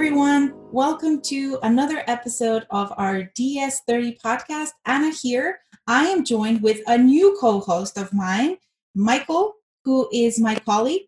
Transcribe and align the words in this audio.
everyone. 0.00 0.54
Welcome 0.72 1.20
to 1.24 1.58
another 1.62 2.02
episode 2.06 2.66
of 2.70 2.90
our 2.96 3.24
DS30 3.38 4.18
podcast. 4.18 4.70
Anna 4.86 5.12
here. 5.12 5.58
I 5.86 6.06
am 6.06 6.24
joined 6.24 6.62
with 6.62 6.80
a 6.86 6.96
new 6.96 7.36
co 7.38 7.60
host 7.60 7.98
of 7.98 8.10
mine, 8.14 8.56
Michael, 8.94 9.56
who 9.84 10.08
is 10.10 10.40
my 10.40 10.54
colleague. 10.54 11.02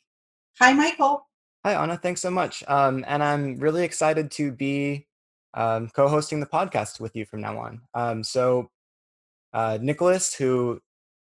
Hi, 0.61 0.75
Michael. 0.75 1.27
Hi, 1.65 1.73
Anna. 1.83 1.97
Thanks 1.97 2.21
so 2.21 2.31
much. 2.31 2.63
Um, 2.69 3.03
and 3.09 3.23
I'm 3.23 3.57
really 3.57 3.83
excited 3.83 4.31
to 4.33 4.53
be 4.53 5.07
um, 5.55 5.89
co 5.89 6.07
hosting 6.07 6.41
the 6.41 6.47
podcast 6.47 7.01
with 7.01 7.17
you 7.17 7.25
from 7.25 7.41
now 7.41 7.57
on. 7.61 7.81
Um, 7.95 8.23
so, 8.23 8.69
uh, 9.55 9.79
Nicholas, 9.81 10.35
who 10.35 10.81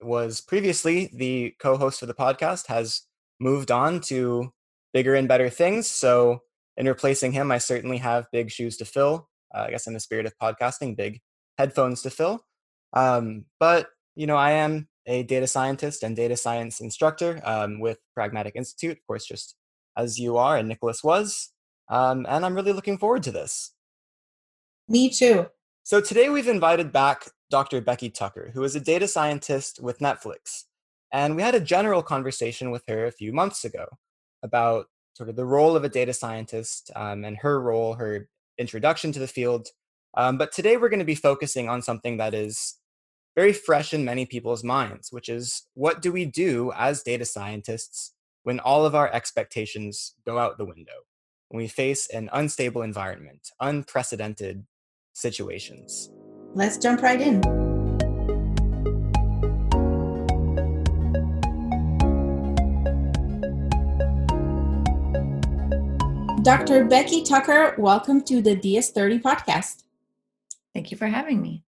was 0.01 0.41
previously 0.41 1.09
the 1.13 1.55
co 1.61 1.77
host 1.77 2.01
of 2.01 2.09
the 2.09 2.13
podcast, 2.13 2.67
has 2.67 3.03
moved 3.39 3.71
on 3.71 4.01
to 4.01 4.51
bigger 4.91 5.15
and 5.15 5.29
better 5.29 5.49
things. 5.49 5.89
So, 5.89 6.41
in 6.77 6.87
replacing 6.87 7.31
him, 7.31 7.51
I 7.51 7.57
certainly 7.57 7.97
have 7.97 8.31
big 8.31 8.51
shoes 8.51 8.77
to 8.77 8.85
fill. 8.85 9.29
Uh, 9.53 9.65
I 9.67 9.69
guess 9.69 9.87
in 9.87 9.93
the 9.93 9.99
spirit 9.99 10.25
of 10.25 10.37
podcasting, 10.41 10.97
big 10.97 11.21
headphones 11.57 12.01
to 12.01 12.09
fill. 12.09 12.45
Um, 12.93 13.45
but 13.59 13.89
you 14.15 14.27
know, 14.27 14.37
I 14.37 14.51
am 14.51 14.87
a 15.05 15.23
data 15.23 15.47
scientist 15.47 16.03
and 16.03 16.15
data 16.15 16.37
science 16.37 16.79
instructor 16.79 17.41
um, 17.43 17.79
with 17.79 17.99
Pragmatic 18.13 18.55
Institute, 18.55 18.97
of 18.97 19.07
course, 19.07 19.25
just 19.25 19.55
as 19.97 20.19
you 20.19 20.37
are 20.37 20.57
and 20.57 20.67
Nicholas 20.67 21.03
was. 21.03 21.51
Um, 21.89 22.25
and 22.29 22.45
I'm 22.45 22.55
really 22.55 22.71
looking 22.71 22.97
forward 22.97 23.23
to 23.23 23.31
this. 23.31 23.73
Me 24.87 25.09
too. 25.09 25.47
So 25.83 25.99
today 25.99 26.29
we've 26.29 26.47
invited 26.47 26.91
back 26.91 27.29
Dr. 27.49 27.81
Becky 27.81 28.09
Tucker, 28.09 28.51
who 28.53 28.63
is 28.63 28.75
a 28.75 28.79
data 28.79 29.07
scientist 29.07 29.79
with 29.81 29.99
Netflix. 29.99 30.63
And 31.11 31.35
we 31.35 31.41
had 31.41 31.55
a 31.55 31.59
general 31.59 32.01
conversation 32.01 32.71
with 32.71 32.83
her 32.87 33.05
a 33.05 33.11
few 33.11 33.33
months 33.33 33.63
ago 33.63 33.85
about 34.41 34.87
sort 35.13 35.29
of 35.29 35.35
the 35.35 35.45
role 35.45 35.75
of 35.75 35.83
a 35.83 35.89
data 35.89 36.13
scientist 36.13 36.91
um, 36.95 37.23
and 37.23 37.37
her 37.37 37.61
role, 37.61 37.93
her 37.95 38.27
introduction 38.57 39.11
to 39.11 39.19
the 39.19 39.27
field. 39.27 39.67
Um, 40.15 40.37
but 40.37 40.51
today 40.51 40.77
we're 40.77 40.89
going 40.89 40.99
to 40.99 41.05
be 41.05 41.15
focusing 41.15 41.69
on 41.69 41.81
something 41.81 42.17
that 42.17 42.33
is 42.33 42.75
very 43.35 43.53
fresh 43.53 43.93
in 43.93 44.05
many 44.05 44.25
people's 44.25 44.63
minds, 44.63 45.11
which 45.11 45.29
is 45.29 45.63
what 45.73 46.01
do 46.01 46.11
we 46.11 46.25
do 46.25 46.71
as 46.75 47.01
data 47.01 47.25
scientists 47.25 48.13
when 48.43 48.59
all 48.59 48.85
of 48.85 48.93
our 48.93 49.11
expectations 49.11 50.13
go 50.25 50.37
out 50.37 50.57
the 50.57 50.65
window, 50.65 51.05
when 51.49 51.61
we 51.61 51.67
face 51.67 52.07
an 52.09 52.29
unstable 52.33 52.81
environment, 52.81 53.49
unprecedented 53.59 54.65
situations? 55.13 56.11
Let's 56.53 56.77
jump 56.77 57.01
right 57.01 57.19
in. 57.19 57.82
Dr. 66.43 66.83
Becky 66.83 67.23
Tucker, 67.23 67.73
welcome 67.77 68.21
to 68.23 68.41
the 68.41 68.57
DS30 68.57 69.21
podcast. 69.21 69.83
Thank 70.73 70.91
you 70.91 70.97
for 70.97 71.07
having 71.07 71.41
me. 71.41 71.63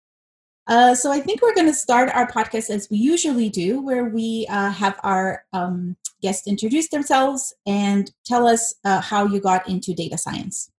Uh, 0.68 0.94
so, 0.94 1.10
I 1.10 1.18
think 1.18 1.42
we're 1.42 1.56
going 1.56 1.66
to 1.66 1.74
start 1.74 2.08
our 2.14 2.30
podcast 2.30 2.70
as 2.70 2.88
we 2.88 2.98
usually 2.98 3.48
do, 3.48 3.82
where 3.82 4.04
we 4.04 4.46
uh, 4.48 4.70
have 4.70 5.00
our 5.02 5.44
um, 5.52 5.96
guests 6.22 6.46
introduce 6.46 6.88
themselves 6.88 7.52
and 7.66 8.12
tell 8.24 8.46
us 8.46 8.76
uh, 8.84 9.00
how 9.00 9.26
you 9.26 9.40
got 9.40 9.68
into 9.68 9.92
data 9.92 10.16
science. 10.16 10.70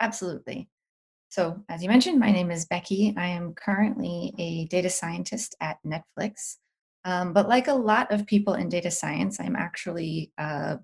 Absolutely. 0.00 0.68
So, 1.30 1.64
as 1.70 1.82
you 1.82 1.88
mentioned, 1.88 2.20
my 2.20 2.30
name 2.30 2.50
is 2.50 2.66
Becky. 2.66 3.14
I 3.16 3.28
am 3.28 3.54
currently 3.54 4.34
a 4.36 4.66
data 4.66 4.90
scientist 4.90 5.56
at 5.62 5.78
Netflix. 5.82 6.56
Um, 7.06 7.32
but 7.32 7.48
like 7.48 7.68
a 7.68 7.72
lot 7.72 8.12
of 8.12 8.26
people 8.26 8.52
in 8.52 8.68
data 8.68 8.90
science, 8.90 9.40
I'm 9.40 9.56
actually 9.56 10.30
uh, 10.36 10.76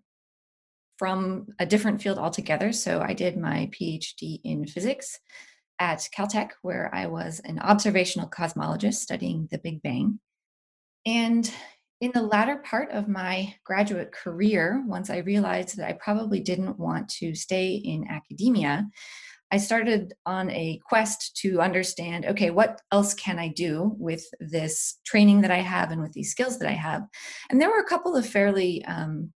from 0.98 1.46
a 1.58 1.66
different 1.66 2.02
field 2.02 2.18
altogether. 2.18 2.72
So 2.72 3.00
I 3.00 3.14
did 3.14 3.36
my 3.36 3.70
PhD 3.72 4.40
in 4.44 4.66
physics 4.66 5.18
at 5.78 6.08
Caltech, 6.16 6.50
where 6.62 6.90
I 6.94 7.06
was 7.06 7.40
an 7.44 7.58
observational 7.58 8.28
cosmologist 8.28 8.94
studying 8.94 9.48
the 9.50 9.58
Big 9.58 9.82
Bang. 9.82 10.20
And 11.06 11.50
in 12.00 12.12
the 12.14 12.22
latter 12.22 12.56
part 12.56 12.90
of 12.90 13.08
my 13.08 13.54
graduate 13.64 14.12
career, 14.12 14.82
once 14.86 15.10
I 15.10 15.18
realized 15.18 15.76
that 15.76 15.88
I 15.88 15.94
probably 15.94 16.40
didn't 16.40 16.78
want 16.78 17.08
to 17.20 17.34
stay 17.34 17.74
in 17.74 18.08
academia, 18.08 18.86
I 19.50 19.58
started 19.58 20.14
on 20.26 20.50
a 20.50 20.80
quest 20.84 21.36
to 21.42 21.60
understand 21.60 22.26
okay, 22.26 22.50
what 22.50 22.80
else 22.90 23.14
can 23.14 23.38
I 23.38 23.48
do 23.48 23.94
with 23.98 24.24
this 24.40 24.98
training 25.04 25.42
that 25.42 25.50
I 25.50 25.60
have 25.60 25.92
and 25.92 26.02
with 26.02 26.12
these 26.12 26.30
skills 26.30 26.58
that 26.58 26.68
I 26.68 26.72
have? 26.74 27.02
And 27.50 27.60
there 27.60 27.70
were 27.70 27.78
a 27.78 27.88
couple 27.88 28.16
of 28.16 28.26
fairly 28.26 28.84
um, 28.84 29.32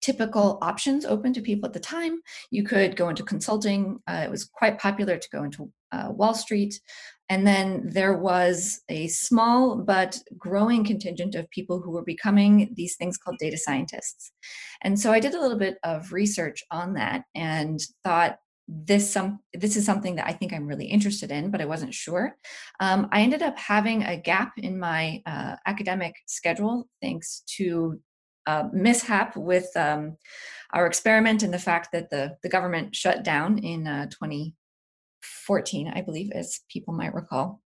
typical 0.00 0.58
options 0.62 1.04
open 1.04 1.32
to 1.32 1.40
people 1.40 1.66
at 1.66 1.72
the 1.72 1.80
time. 1.80 2.20
You 2.50 2.64
could 2.64 2.96
go 2.96 3.08
into 3.08 3.22
consulting. 3.22 4.00
Uh, 4.06 4.22
it 4.24 4.30
was 4.30 4.44
quite 4.44 4.78
popular 4.78 5.18
to 5.18 5.28
go 5.30 5.44
into 5.44 5.70
uh, 5.92 6.08
Wall 6.10 6.34
Street. 6.34 6.80
And 7.28 7.46
then 7.46 7.82
there 7.84 8.16
was 8.18 8.80
a 8.88 9.06
small 9.08 9.76
but 9.76 10.18
growing 10.36 10.84
contingent 10.84 11.34
of 11.36 11.48
people 11.50 11.80
who 11.80 11.92
were 11.92 12.02
becoming 12.02 12.72
these 12.74 12.96
things 12.96 13.16
called 13.16 13.38
data 13.38 13.56
scientists. 13.56 14.32
And 14.82 14.98
so 14.98 15.12
I 15.12 15.20
did 15.20 15.34
a 15.34 15.40
little 15.40 15.58
bit 15.58 15.78
of 15.84 16.12
research 16.12 16.64
on 16.70 16.94
that 16.94 17.24
and 17.34 17.78
thought, 18.02 18.38
this 18.72 19.10
some 19.10 19.40
this 19.52 19.76
is 19.76 19.84
something 19.84 20.14
that 20.14 20.28
I 20.28 20.32
think 20.32 20.52
I'm 20.52 20.66
really 20.66 20.86
interested 20.86 21.32
in, 21.32 21.50
but 21.50 21.60
I 21.60 21.64
wasn't 21.64 21.92
sure. 21.92 22.36
Um, 22.78 23.08
I 23.10 23.22
ended 23.22 23.42
up 23.42 23.58
having 23.58 24.04
a 24.04 24.16
gap 24.16 24.52
in 24.58 24.78
my 24.78 25.22
uh, 25.26 25.56
academic 25.66 26.14
schedule 26.26 26.88
thanks 27.02 27.42
to 27.56 28.00
uh, 28.46 28.64
mishap 28.72 29.36
with 29.36 29.68
um, 29.76 30.16
our 30.72 30.86
experiment 30.86 31.42
and 31.42 31.52
the 31.52 31.58
fact 31.58 31.92
that 31.92 32.10
the, 32.10 32.36
the 32.42 32.48
government 32.48 32.94
shut 32.94 33.22
down 33.22 33.58
in 33.58 33.86
uh, 33.86 34.06
2014, 34.06 35.92
I 35.94 36.00
believe, 36.02 36.30
as 36.32 36.60
people 36.68 36.94
might 36.94 37.14
recall. 37.14 37.60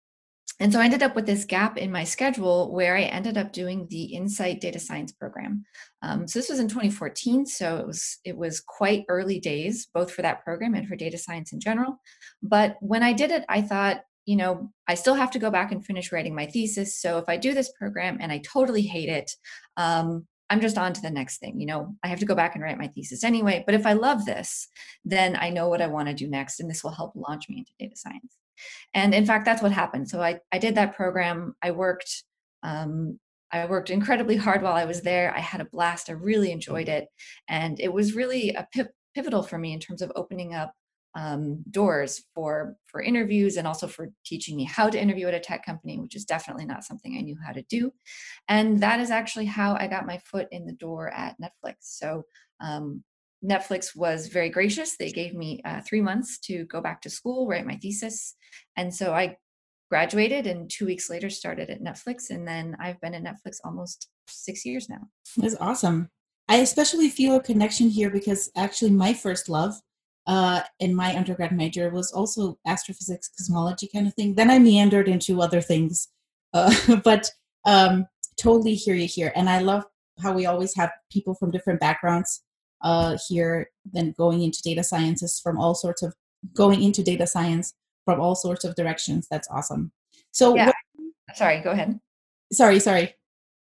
And 0.62 0.72
so 0.72 0.80
I 0.80 0.86
ended 0.86 1.02
up 1.02 1.16
with 1.16 1.26
this 1.26 1.44
gap 1.44 1.80
in 1.80 1.92
my 1.92 2.04
schedule 2.04 2.72
where 2.72 2.96
I 2.96 3.02
ended 3.02 3.36
up 3.36 3.52
doing 3.52 3.88
the 3.90 4.04
Insight 4.04 4.62
Data 4.62 4.80
Science 4.80 5.12
program. 5.12 5.66
Um, 6.04 6.28
so 6.28 6.38
this 6.38 6.50
was 6.50 6.60
in 6.60 6.68
2014, 6.68 7.48
so 7.48 7.78
it 7.78 7.88
was 7.88 8.20
it 8.26 8.38
was 8.38 8.60
quite 8.60 9.06
early 9.10 9.40
days, 9.40 9.88
both 9.92 10.12
for 10.12 10.22
that 10.22 10.44
program 10.44 10.76
and 10.76 10.88
for 10.88 10.96
data 10.96 11.18
science 11.18 11.52
in 11.52 11.60
general. 11.60 12.00
But 12.44 12.78
when 12.80 13.02
I 13.02 13.12
did 13.12 13.32
it, 13.32 13.44
I 13.50 13.64
thought, 13.64 14.02
you 14.26 14.36
know, 14.36 14.72
I 14.88 14.94
still 14.94 15.16
have 15.16 15.32
to 15.32 15.40
go 15.40 15.50
back 15.50 15.72
and 15.72 15.84
finish 15.84 16.12
writing 16.12 16.36
my 16.36 16.46
thesis. 16.46 17.02
So 17.02 17.18
if 17.18 17.26
I 17.28 17.38
do 17.38 17.56
this 17.56 17.72
program 17.72 18.20
and 18.22 18.32
I 18.32 18.38
totally 18.40 18.84
hate 18.84 19.10
it, 19.10 19.32
um, 19.78 20.28
I'm 20.52 20.60
just 20.60 20.78
on 20.78 20.92
to 20.92 21.02
the 21.02 21.10
next 21.10 21.38
thing. 21.38 21.62
You 21.62 21.66
know, 21.66 21.96
I 22.04 22.10
have 22.10 22.20
to 22.20 22.26
go 22.26 22.36
back 22.36 22.56
and 22.56 22.64
write 22.64 22.78
my 22.78 22.88
thesis 22.88 23.24
anyway. 23.24 23.64
But 23.66 23.74
if 23.74 23.86
I 23.86 23.94
love 23.94 24.26
this, 24.26 24.68
then 25.06 25.38
I 25.38 25.50
know 25.50 25.70
what 25.70 25.82
I 25.82 25.88
want 25.88 26.10
to 26.10 26.14
do 26.14 26.28
next, 26.28 26.60
and 26.60 26.70
this 26.70 26.84
will 26.84 26.92
help 26.92 27.14
launch 27.16 27.48
me 27.48 27.60
into 27.60 27.72
data 27.80 27.96
science. 27.96 28.36
And 28.94 29.16
in 29.16 29.26
fact, 29.26 29.46
that's 29.46 29.62
what 29.62 29.72
happened. 29.72 30.10
So 30.10 30.22
I, 30.22 30.40
I 30.52 30.58
did 30.58 30.76
that 30.76 30.94
program. 30.94 31.56
I 31.62 31.72
worked. 31.72 32.24
Um, 32.64 33.18
I 33.54 33.66
worked 33.66 33.90
incredibly 33.90 34.36
hard 34.36 34.62
while 34.62 34.76
I 34.76 34.86
was 34.86 35.02
there. 35.02 35.34
I 35.34 35.40
had 35.40 35.62
a 35.62 35.66
blast. 35.66 36.10
I 36.10 36.14
really 36.14 36.52
enjoyed 36.52 36.90
it, 36.90 37.08
and 37.48 37.80
it 37.80 37.94
was 37.94 38.14
really 38.14 38.50
a 38.50 38.68
pivotal 39.16 39.44
for 39.44 39.58
me 39.58 39.72
in 39.72 39.80
terms 39.80 40.02
of 40.02 40.12
opening 40.16 40.54
up 40.54 40.74
um, 41.16 41.64
doors 41.70 42.24
for 42.34 42.76
for 42.88 43.02
interviews 43.02 43.58
and 43.58 43.68
also 43.68 43.88
for 43.88 44.12
teaching 44.26 44.56
me 44.56 44.64
how 44.64 44.90
to 44.90 45.02
interview 45.02 45.28
at 45.28 45.34
a 45.34 45.40
tech 45.40 45.66
company 45.66 46.00
which 46.00 46.16
is 46.16 46.24
definitely 46.24 46.66
not 46.66 46.84
something 46.84 47.18
i 47.18 47.22
knew 47.22 47.38
how 47.46 47.52
to 47.52 47.64
do. 47.64 47.92
And 48.48 48.80
that 48.82 49.00
is 49.00 49.12
actually 49.12 49.46
how 49.46 49.76
i 49.76 49.88
got 49.88 50.06
my 50.06 50.20
foot 50.20 50.48
in 50.52 50.66
the 50.66 50.74
door 50.74 51.10
at 51.10 51.36
netflix. 51.42 51.76
So 51.82 52.24
um, 52.62 53.04
netflix 53.44 53.96
was 53.96 54.28
very 54.28 54.50
gracious. 54.50 54.96
They 54.98 55.12
gave 55.12 55.34
me 55.34 55.62
uh, 55.66 55.82
three 55.82 56.02
months 56.02 56.40
to 56.42 56.66
go 56.66 56.80
back 56.82 57.02
to 57.02 57.10
school 57.10 57.48
write 57.48 57.66
my 57.66 57.78
thesis. 57.78 58.36
And 58.78 58.94
so 58.94 59.14
i 59.14 59.38
graduated 59.90 60.48
and 60.48 60.70
two 60.70 60.86
weeks 60.86 61.10
later 61.10 61.30
started 61.30 61.70
at 61.70 61.84
netflix. 61.84 62.30
And 62.30 62.48
then 62.48 62.78
i've 62.80 63.02
been 63.02 63.16
at 63.16 63.24
netflix 63.24 63.58
almost 63.66 64.10
six 64.28 64.66
years 64.66 64.88
now. 64.88 65.02
That's 65.36 65.58
awesome. 65.60 66.10
I 66.48 66.58
especially 66.58 67.10
feel 67.10 67.36
a 67.36 67.42
connection 67.42 67.90
here 67.90 68.10
because 68.10 68.50
actually 68.56 68.92
my 68.92 69.14
first 69.14 69.50
love 69.50 69.76
uh, 70.28 70.62
in 70.80 70.96
my 70.96 71.16
undergrad 71.16 71.52
major 71.52 71.90
was 71.90 72.12
also 72.12 72.58
astrophysics, 72.66 73.30
cosmology 73.30 73.90
kind 73.94 74.08
of 74.08 74.14
thing. 74.14 74.36
Then 74.36 74.52
I 74.52 74.60
meandered 74.60 75.08
into 75.08 75.42
other 75.42 75.62
things, 75.62 76.10
uh, 76.54 76.74
but 77.04 77.30
um, 77.66 78.06
totally 78.40 78.76
hear 78.76 78.96
you 78.96 79.08
here. 79.08 79.32
And 79.36 79.50
I 79.50 79.60
love 79.60 79.86
how 80.22 80.34
we 80.34 80.46
always 80.46 80.76
have 80.76 80.92
people 81.12 81.34
from 81.34 81.52
different 81.52 81.80
backgrounds 81.80 82.44
uh, 82.82 83.18
here, 83.28 83.70
then 83.92 84.14
going 84.18 84.42
into 84.42 84.62
data 84.62 84.84
sciences 84.84 85.40
from 85.40 85.60
all 85.60 85.76
sorts 85.76 86.02
of 86.02 86.14
going 86.54 86.82
into 86.82 87.04
data 87.04 87.28
science 87.28 87.74
from 88.06 88.20
all 88.20 88.36
sorts 88.36 88.64
of 88.64 88.76
directions. 88.76 89.28
That's 89.30 89.48
awesome. 89.50 89.92
So, 90.32 90.56
yeah. 90.56 90.68
What, 90.68 90.76
sorry, 91.36 91.62
go 91.62 91.72
ahead. 91.72 92.00
Sorry, 92.52 92.80
sorry. 92.80 93.16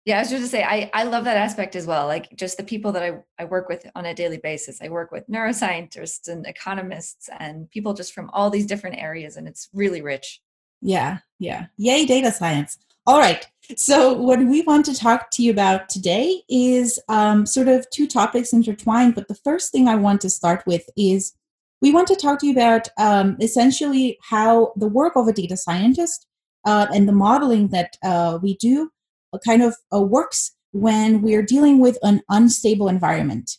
Yeah, 0.05 0.17
I 0.17 0.21
was 0.21 0.31
just 0.31 0.43
to 0.43 0.49
say, 0.49 0.63
I, 0.63 0.89
I 0.93 1.03
love 1.03 1.25
that 1.25 1.37
aspect 1.37 1.75
as 1.75 1.85
well. 1.85 2.07
Like 2.07 2.35
just 2.35 2.57
the 2.57 2.63
people 2.63 2.91
that 2.93 3.03
I, 3.03 3.19
I 3.37 3.45
work 3.45 3.69
with 3.69 3.85
on 3.93 4.05
a 4.05 4.15
daily 4.15 4.37
basis. 4.37 4.81
I 4.81 4.89
work 4.89 5.11
with 5.11 5.27
neuroscientists 5.27 6.27
and 6.27 6.47
economists 6.47 7.29
and 7.39 7.69
people 7.69 7.93
just 7.93 8.13
from 8.13 8.29
all 8.33 8.49
these 8.49 8.65
different 8.65 8.97
areas, 8.97 9.37
and 9.37 9.47
it's 9.47 9.69
really 9.73 10.01
rich. 10.01 10.41
Yeah, 10.81 11.19
yeah. 11.37 11.67
Yay, 11.77 12.05
data 12.05 12.31
science. 12.31 12.79
All 13.05 13.19
right. 13.19 13.45
So, 13.75 14.13
what 14.13 14.39
we 14.39 14.61
want 14.63 14.85
to 14.85 14.95
talk 14.95 15.29
to 15.31 15.43
you 15.43 15.51
about 15.51 15.89
today 15.89 16.41
is 16.49 16.99
um, 17.07 17.45
sort 17.45 17.67
of 17.67 17.87
two 17.91 18.07
topics 18.07 18.53
intertwined. 18.53 19.15
But 19.15 19.27
the 19.27 19.35
first 19.35 19.71
thing 19.71 19.87
I 19.87 19.95
want 19.95 20.21
to 20.21 20.29
start 20.29 20.63
with 20.65 20.89
is 20.97 21.33
we 21.81 21.91
want 21.91 22.07
to 22.07 22.15
talk 22.15 22.39
to 22.39 22.47
you 22.47 22.53
about 22.53 22.87
um, 22.99 23.37
essentially 23.39 24.17
how 24.21 24.73
the 24.75 24.87
work 24.87 25.15
of 25.15 25.27
a 25.27 25.33
data 25.33 25.57
scientist 25.57 26.25
uh, 26.65 26.87
and 26.93 27.07
the 27.07 27.13
modeling 27.13 27.69
that 27.69 27.97
uh, 28.03 28.39
we 28.41 28.55
do 28.57 28.91
kind 29.39 29.61
of 29.61 29.75
uh, 29.93 30.01
works 30.01 30.51
when 30.71 31.21
we're 31.21 31.43
dealing 31.43 31.79
with 31.79 31.97
an 32.01 32.21
unstable 32.29 32.87
environment. 32.87 33.57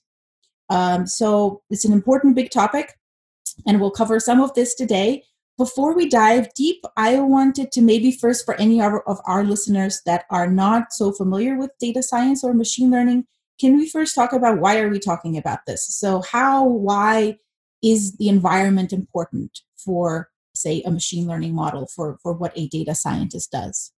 Um, 0.71 1.07
so 1.07 1.63
it's 1.71 1.85
an 1.85 1.93
important 1.93 2.35
big 2.35 2.51
topic, 2.51 2.95
and 3.67 3.81
we'll 3.81 3.91
cover 3.91 4.19
some 4.21 4.41
of 4.41 4.55
this 4.55 4.75
today. 4.75 5.25
Before 5.59 5.95
we 5.95 6.09
dive 6.09 6.53
deep, 6.55 6.83
I 6.97 7.21
wanted 7.21 7.73
to 7.73 7.83
maybe 7.83 8.11
first, 8.11 8.47
for 8.47 8.55
any 8.55 8.81
of 8.81 9.21
our 9.27 9.45
listeners 9.45 10.01
that 10.07 10.25
are 10.31 10.51
not 10.51 10.93
so 10.93 11.13
familiar 11.13 11.59
with 11.59 11.71
data 11.79 12.03
science 12.03 12.43
or 12.43 12.55
machine 12.55 12.91
learning, 12.91 13.27
can 13.61 13.77
we 13.77 13.89
first 13.89 14.15
talk 14.15 14.33
about 14.33 14.61
why 14.61 14.79
are 14.81 14.89
we 14.89 14.99
talking 14.99 15.37
about 15.37 15.61
this? 15.67 15.87
So, 15.87 16.23
how, 16.23 16.65
why 16.65 17.37
is 17.83 18.17
the 18.17 18.29
environment 18.29 18.93
important 18.93 19.61
for, 19.77 20.31
say, 20.55 20.83
a 20.87 20.91
machine 20.91 21.27
learning 21.27 21.55
model 21.55 21.87
for, 21.95 22.19
for 22.23 22.33
what 22.33 22.53
a 22.57 22.67
data 22.69 22.95
scientist 22.95 23.53
does? 23.53 23.93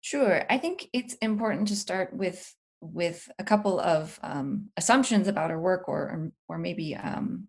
Sure. 0.00 0.44
I 0.48 0.58
think 0.58 0.88
it's 0.92 1.14
important 1.14 1.68
to 1.68 1.76
start 1.76 2.12
with 2.14 2.54
with 2.82 3.30
a 3.38 3.44
couple 3.44 3.78
of 3.78 4.18
um, 4.22 4.70
assumptions 4.78 5.28
about 5.28 5.50
our 5.50 5.60
work, 5.60 5.88
or 5.88 6.32
or 6.48 6.56
maybe 6.58 6.96
um, 6.96 7.48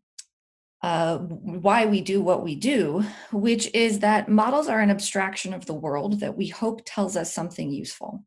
uh, 0.81 1.17
why 1.19 1.85
we 1.85 2.01
do 2.01 2.21
what 2.21 2.43
we 2.43 2.55
do, 2.55 3.03
which 3.31 3.73
is 3.73 3.99
that 3.99 4.27
models 4.27 4.67
are 4.67 4.79
an 4.79 4.89
abstraction 4.89 5.53
of 5.53 5.65
the 5.65 5.73
world 5.73 6.19
that 6.19 6.35
we 6.35 6.47
hope 6.47 6.81
tells 6.85 7.15
us 7.15 7.33
something 7.33 7.71
useful. 7.71 8.25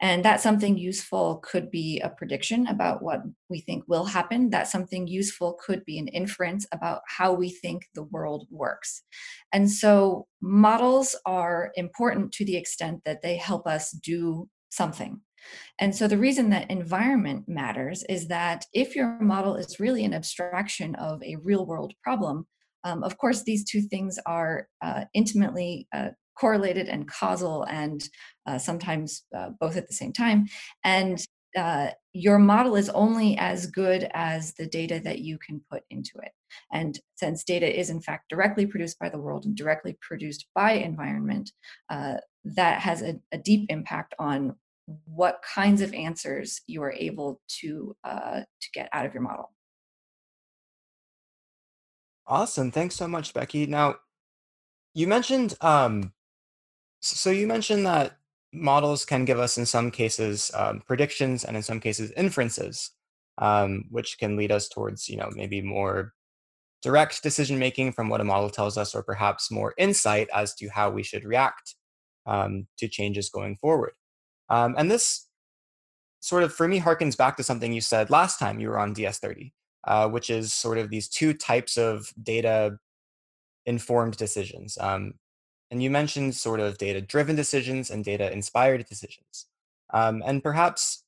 And 0.00 0.24
that 0.24 0.40
something 0.40 0.76
useful 0.76 1.36
could 1.42 1.70
be 1.70 2.00
a 2.00 2.10
prediction 2.10 2.66
about 2.66 3.02
what 3.02 3.20
we 3.48 3.60
think 3.60 3.84
will 3.86 4.04
happen. 4.04 4.50
That 4.50 4.68
something 4.68 5.06
useful 5.06 5.56
could 5.64 5.84
be 5.84 5.98
an 5.98 6.08
inference 6.08 6.66
about 6.72 7.02
how 7.06 7.32
we 7.32 7.50
think 7.50 7.86
the 7.94 8.02
world 8.02 8.46
works. 8.50 9.02
And 9.52 9.70
so 9.70 10.26
models 10.42 11.16
are 11.24 11.70
important 11.76 12.32
to 12.32 12.44
the 12.44 12.56
extent 12.56 13.02
that 13.04 13.22
they 13.22 13.36
help 13.36 13.66
us 13.66 13.92
do 13.92 14.48
something. 14.70 15.20
And 15.78 15.94
so 15.94 16.08
the 16.08 16.18
reason 16.18 16.50
that 16.50 16.70
environment 16.70 17.44
matters 17.48 18.02
is 18.08 18.28
that 18.28 18.64
if 18.72 18.96
your 18.96 19.20
model 19.20 19.56
is 19.56 19.78
really 19.78 20.04
an 20.04 20.14
abstraction 20.14 20.94
of 20.96 21.22
a 21.22 21.36
real 21.36 21.66
world 21.66 21.92
problem, 22.02 22.46
um, 22.84 23.02
of 23.02 23.16
course, 23.16 23.42
these 23.42 23.64
two 23.64 23.80
things 23.80 24.18
are 24.26 24.68
uh, 24.82 25.04
intimately 25.14 25.88
uh, 25.94 26.10
correlated 26.38 26.88
and 26.88 27.08
causal 27.08 27.64
and 27.64 28.08
uh, 28.46 28.58
sometimes 28.58 29.24
uh, 29.36 29.50
both 29.60 29.76
at 29.76 29.86
the 29.86 29.94
same 29.94 30.12
time. 30.12 30.46
And 30.82 31.24
uh, 31.56 31.88
your 32.12 32.38
model 32.38 32.74
is 32.74 32.88
only 32.90 33.36
as 33.38 33.66
good 33.66 34.08
as 34.12 34.54
the 34.54 34.66
data 34.66 35.00
that 35.04 35.20
you 35.20 35.38
can 35.38 35.60
put 35.70 35.82
into 35.90 36.12
it. 36.22 36.32
And 36.72 36.98
since 37.14 37.44
data 37.44 37.78
is 37.78 37.90
in 37.90 38.00
fact 38.00 38.28
directly 38.28 38.66
produced 38.66 38.98
by 38.98 39.08
the 39.08 39.18
world 39.18 39.44
and 39.44 39.56
directly 39.56 39.96
produced 40.00 40.46
by 40.54 40.72
environment, 40.72 41.52
uh, 41.90 42.14
that 42.44 42.80
has 42.80 43.02
a, 43.02 43.16
a, 43.32 43.38
deep 43.38 43.66
impact 43.70 44.14
on 44.18 44.54
what 45.06 45.40
kinds 45.42 45.80
of 45.80 45.94
answers 45.94 46.60
you 46.66 46.82
are 46.82 46.92
able 46.92 47.40
to 47.48 47.96
uh, 48.04 48.40
to 48.60 48.68
get 48.74 48.88
out 48.92 49.06
of 49.06 49.14
your 49.14 49.22
model. 49.22 49.50
Awesome. 52.26 52.70
Thanks 52.70 52.94
so 52.94 53.08
much, 53.08 53.32
Becky. 53.34 53.66
Now, 53.66 53.96
you 54.94 55.06
mentioned 55.06 55.54
um, 55.60 56.12
so 57.04 57.30
you 57.30 57.46
mentioned 57.46 57.84
that 57.86 58.16
models 58.52 59.04
can 59.04 59.24
give 59.24 59.38
us, 59.38 59.58
in 59.58 59.66
some 59.66 59.90
cases, 59.90 60.50
um, 60.54 60.82
predictions 60.86 61.44
and 61.44 61.56
in 61.56 61.62
some 61.62 61.80
cases 61.80 62.10
inferences, 62.16 62.92
um, 63.38 63.84
which 63.90 64.18
can 64.18 64.36
lead 64.36 64.50
us 64.50 64.68
towards, 64.68 65.08
you 65.08 65.16
know, 65.16 65.28
maybe 65.34 65.60
more 65.60 66.12
direct 66.82 67.22
decision 67.22 67.58
making 67.58 67.92
from 67.92 68.08
what 68.08 68.20
a 68.20 68.24
model 68.24 68.48
tells 68.50 68.78
us, 68.78 68.94
or 68.94 69.02
perhaps 69.02 69.50
more 69.50 69.74
insight 69.76 70.28
as 70.34 70.54
to 70.54 70.68
how 70.68 70.90
we 70.90 71.02
should 71.02 71.24
react 71.24 71.74
um, 72.26 72.66
to 72.78 72.88
changes 72.88 73.28
going 73.28 73.56
forward. 73.56 73.92
Um, 74.48 74.74
and 74.78 74.90
this 74.90 75.28
sort 76.20 76.42
of, 76.42 76.54
for 76.54 76.66
me, 76.68 76.80
harkens 76.80 77.16
back 77.16 77.36
to 77.36 77.42
something 77.42 77.72
you 77.72 77.80
said 77.80 78.08
last 78.08 78.38
time 78.38 78.60
you 78.60 78.68
were 78.68 78.78
on 78.78 78.94
DS30, 78.94 79.52
uh, 79.86 80.08
which 80.08 80.30
is 80.30 80.54
sort 80.54 80.78
of 80.78 80.90
these 80.90 81.08
two 81.08 81.34
types 81.34 81.76
of 81.76 82.12
data 82.22 82.78
informed 83.66 84.16
decisions. 84.16 84.78
Um, 84.80 85.14
and 85.70 85.82
you 85.82 85.90
mentioned 85.90 86.34
sort 86.34 86.60
of 86.60 86.78
data 86.78 87.00
driven 87.00 87.36
decisions 87.36 87.90
and 87.90 88.04
data 88.04 88.32
inspired 88.32 88.86
decisions. 88.86 89.46
Um, 89.92 90.22
and 90.24 90.42
perhaps 90.42 91.04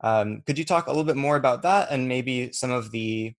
um, 0.00 0.42
could 0.46 0.58
you 0.58 0.64
talk 0.64 0.86
a 0.86 0.90
little 0.90 1.04
bit 1.04 1.16
more 1.16 1.36
about 1.36 1.62
that 1.62 1.88
and 1.90 2.08
maybe 2.08 2.52
some 2.52 2.70
of 2.70 2.90
the, 2.90 3.32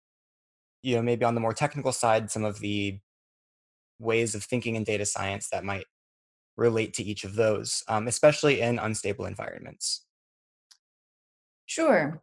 you 0.82 0.96
know, 0.96 1.02
maybe 1.02 1.24
on 1.24 1.34
the 1.34 1.40
more 1.40 1.54
technical 1.54 1.92
side, 1.92 2.30
some 2.30 2.44
of 2.44 2.60
the 2.60 2.98
ways 3.98 4.34
of 4.34 4.44
thinking 4.44 4.74
in 4.74 4.84
data 4.84 5.06
science 5.06 5.48
that 5.50 5.64
might 5.64 5.86
relate 6.56 6.94
to 6.94 7.02
each 7.02 7.24
of 7.24 7.34
those, 7.34 7.82
um, 7.88 8.06
especially 8.06 8.60
in 8.60 8.78
unstable 8.78 9.26
environments? 9.26 10.04
Sure. 11.66 12.22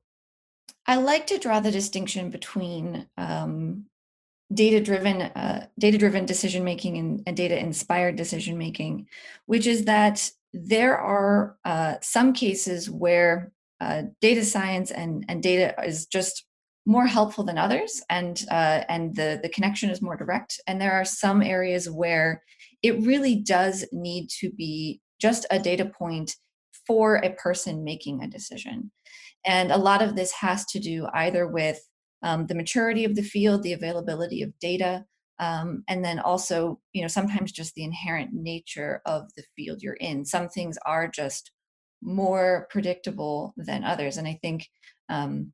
I 0.88 0.96
like 0.96 1.28
to 1.28 1.38
draw 1.38 1.60
the 1.60 1.72
distinction 1.72 2.30
between 2.30 3.08
um, 3.18 3.86
data 4.54 4.82
driven 4.82 5.22
uh, 5.22 5.66
data 5.80 5.98
driven 5.98 6.26
decision 6.26 6.64
making 6.64 6.98
and, 6.98 7.24
and, 7.26 7.38
data 7.38 7.58
inspired 7.58 8.16
decision 8.16 8.58
making 8.58 9.08
which 9.46 9.66
is 9.66 9.86
that 9.86 10.30
there 10.54 10.98
are 10.98 11.58
uh, 11.64 11.96
some 12.02 12.34
cases 12.34 12.90
where 12.90 13.52
uh, 13.80 14.04
data 14.20 14.44
science 14.44 14.92
and, 14.92 15.26
and 15.28 15.42
data 15.42 15.74
is 15.86 16.06
just 16.06 16.46
more 16.86 17.06
helpful 17.06 17.44
than 17.44 17.58
others 17.58 18.02
and 18.10 18.46
uh, 18.50 18.84
and 18.90 19.16
the 19.16 19.40
the 19.44 19.50
connection 19.50 19.90
is 19.90 20.02
more 20.02 20.18
direct. 20.18 20.60
And 20.68 20.82
there 20.82 20.94
are 20.94 21.06
some 21.06 21.42
areas 21.42 21.90
where 21.90 22.44
it 22.82 23.00
really 23.02 23.36
does 23.36 23.86
need 23.92 24.30
to 24.40 24.52
be 24.52 25.00
just 25.20 25.46
a 25.52 25.60
data 25.60 25.86
point 25.86 26.36
for 26.88 27.18
a 27.18 27.34
person 27.34 27.84
making 27.84 28.24
a 28.24 28.28
decision. 28.28 28.92
And 29.46 29.72
a 29.72 29.78
lot 29.78 30.02
of 30.02 30.16
this 30.16 30.32
has 30.34 30.66
to 30.66 30.80
do 30.80 31.08
either 31.14 31.48
with 31.48 31.80
um, 32.24 32.48
the 32.48 32.56
maturity 32.56 33.06
of 33.06 33.16
the 33.16 33.24
field, 33.24 33.64
the 33.64 33.74
availability 33.74 34.42
of 34.42 34.58
data, 34.60 35.06
um, 35.40 35.84
and 35.88 36.06
then 36.06 36.20
also, 36.20 36.80
you 36.94 37.02
know, 37.02 37.08
sometimes 37.08 37.52
just 37.52 37.74
the 37.74 37.84
inherent 37.84 38.32
nature 38.32 39.02
of 39.06 39.24
the 39.36 39.44
field 39.56 39.82
you're 39.82 39.96
in. 39.96 40.24
Some 40.24 40.48
things 40.48 40.78
are 40.86 41.08
just 41.08 41.52
more 42.02 42.68
predictable 42.70 43.54
than 43.58 43.84
others, 43.84 44.18
and 44.18 44.28
I 44.28 44.40
think, 44.42 44.68
um, 45.10 45.52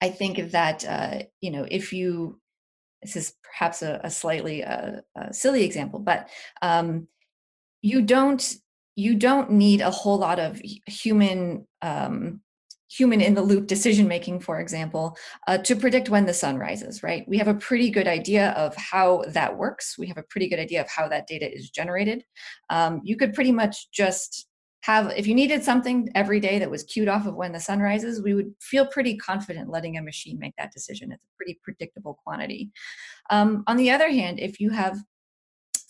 I 0.00 0.10
think 0.10 0.52
that 0.52 0.84
uh, 0.86 1.22
you 1.40 1.50
know, 1.50 1.66
if 1.68 1.92
you, 1.92 2.40
this 3.02 3.16
is 3.16 3.34
perhaps 3.42 3.82
a, 3.82 4.00
a 4.04 4.10
slightly 4.10 4.62
uh, 4.62 5.00
a 5.16 5.34
silly 5.34 5.64
example, 5.64 5.98
but 5.98 6.28
um, 6.62 7.08
you 7.82 8.00
don't 8.00 8.56
you 8.96 9.16
don't 9.16 9.50
need 9.50 9.80
a 9.80 9.90
whole 9.90 10.18
lot 10.18 10.38
of 10.38 10.60
human 10.86 11.66
um, 11.82 12.40
human 12.96 13.20
in 13.20 13.34
the 13.34 13.42
loop 13.42 13.66
decision 13.66 14.06
making, 14.06 14.40
for 14.40 14.60
example, 14.60 15.16
uh, 15.46 15.58
to 15.58 15.74
predict 15.74 16.08
when 16.08 16.26
the 16.26 16.34
sun 16.34 16.58
rises, 16.58 17.02
right? 17.02 17.26
We 17.28 17.38
have 17.38 17.48
a 17.48 17.54
pretty 17.54 17.90
good 17.90 18.06
idea 18.06 18.50
of 18.50 18.74
how 18.76 19.24
that 19.28 19.56
works. 19.56 19.98
We 19.98 20.06
have 20.08 20.18
a 20.18 20.22
pretty 20.22 20.48
good 20.48 20.58
idea 20.58 20.80
of 20.80 20.88
how 20.88 21.08
that 21.08 21.26
data 21.26 21.52
is 21.52 21.70
generated. 21.70 22.24
Um, 22.70 23.00
you 23.02 23.16
could 23.16 23.34
pretty 23.34 23.52
much 23.52 23.90
just 23.90 24.46
have, 24.82 25.12
if 25.16 25.26
you 25.26 25.34
needed 25.34 25.64
something 25.64 26.10
every 26.14 26.40
day 26.40 26.58
that 26.58 26.70
was 26.70 26.84
queued 26.84 27.08
off 27.08 27.26
of 27.26 27.34
when 27.34 27.52
the 27.52 27.60
sun 27.60 27.80
rises, 27.80 28.22
we 28.22 28.34
would 28.34 28.54
feel 28.60 28.86
pretty 28.86 29.16
confident 29.16 29.70
letting 29.70 29.96
a 29.96 30.02
machine 30.02 30.38
make 30.38 30.54
that 30.58 30.72
decision. 30.72 31.10
It's 31.10 31.24
a 31.24 31.36
pretty 31.38 31.58
predictable 31.62 32.18
quantity. 32.22 32.70
Um, 33.30 33.64
on 33.66 33.78
the 33.78 33.90
other 33.90 34.10
hand, 34.10 34.38
if 34.40 34.60
you 34.60 34.70
have 34.70 34.98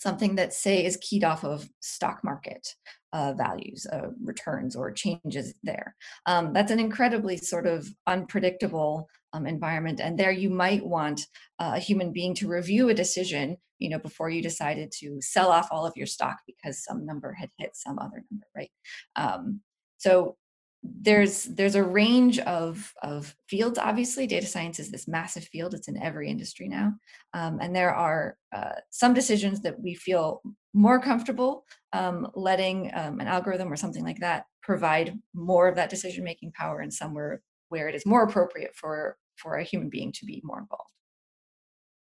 something 0.05 0.37
that 0.37 0.53
say 0.53 0.85
is 0.85 0.99
keyed 0.99 1.25
off 1.25 1.45
of 1.45 1.69
stock 1.81 2.23
market 2.23 2.77
uh, 3.15 3.33
values, 3.33 3.87
uh, 3.93 4.09
returns, 4.23 4.75
or 4.77 4.91
changes 4.91 5.55
there. 5.63 5.95
Um, 6.27 6.53
that's 6.53 6.73
an 6.73 6.81
incredibly 6.81 7.37
sort 7.37 7.67
of 7.67 7.89
unpredictable 8.07 9.09
um, 9.33 9.47
environment, 9.47 10.01
and 10.01 10.19
there 10.19 10.33
you 10.33 10.51
might 10.51 10.85
want 10.85 11.23
uh, 11.61 11.73
a 11.77 11.79
human 11.79 12.13
being 12.13 12.35
to 12.35 12.49
review 12.49 12.89
a 12.89 12.95
decision, 12.95 13.57
you 13.79 13.89
know, 13.89 14.01
before 14.01 14.31
you 14.31 14.43
decided 14.43 14.93
to 15.01 15.19
sell 15.21 15.51
off 15.51 15.69
all 15.71 15.87
of 15.87 15.97
your 15.97 16.07
stock 16.07 16.39
because 16.47 16.83
some 16.83 17.07
number 17.07 17.33
had 17.33 17.51
hit 17.57 17.71
some 17.75 17.99
other 17.99 18.25
number, 18.31 18.47
right? 18.55 18.71
Um, 19.17 19.61
so 19.99 20.37
there's 20.85 21.45
there's 21.45 21.75
a 21.77 21.83
range 21.83 22.39
of 22.41 22.93
of 23.03 23.35
fields 23.49 23.79
obviously. 23.79 24.27
Data 24.27 24.47
science 24.47 24.79
is 24.79 24.91
this 24.91 25.09
massive 25.09 25.45
field. 25.45 25.73
It's 25.73 25.89
in 25.89 26.01
every 26.03 26.29
industry 26.29 26.69
now. 26.69 26.93
Um, 27.33 27.59
and 27.61 27.75
there 27.75 27.95
are 27.95 28.37
uh, 28.55 28.75
some 28.91 29.15
decisions 29.15 29.63
that 29.63 29.81
we 29.81 29.95
feel 29.95 30.43
more 30.75 31.01
comfortable 31.01 31.65
um, 31.93 32.29
letting 32.35 32.91
um, 32.95 33.21
an 33.21 33.27
algorithm 33.27 33.73
or 33.73 33.77
something 33.77 34.05
like 34.05 34.19
that 34.21 34.45
provide 34.63 35.19
more 35.33 35.69
of 35.69 35.77
that 35.77 35.91
decision 35.91 36.23
making 36.23 36.53
power 36.53 36.81
and 36.81 36.93
somewhere 36.93 37.41
where 37.71 37.89
it 37.89 37.95
is 37.95 38.05
more 38.05 38.23
appropriate 38.23 38.77
for 38.77 39.17
for 39.37 39.57
a 39.57 39.65
human 39.65 39.89
being 39.89 40.13
to 40.13 40.27
be 40.27 40.43
more 40.45 40.59
involved. 40.59 40.91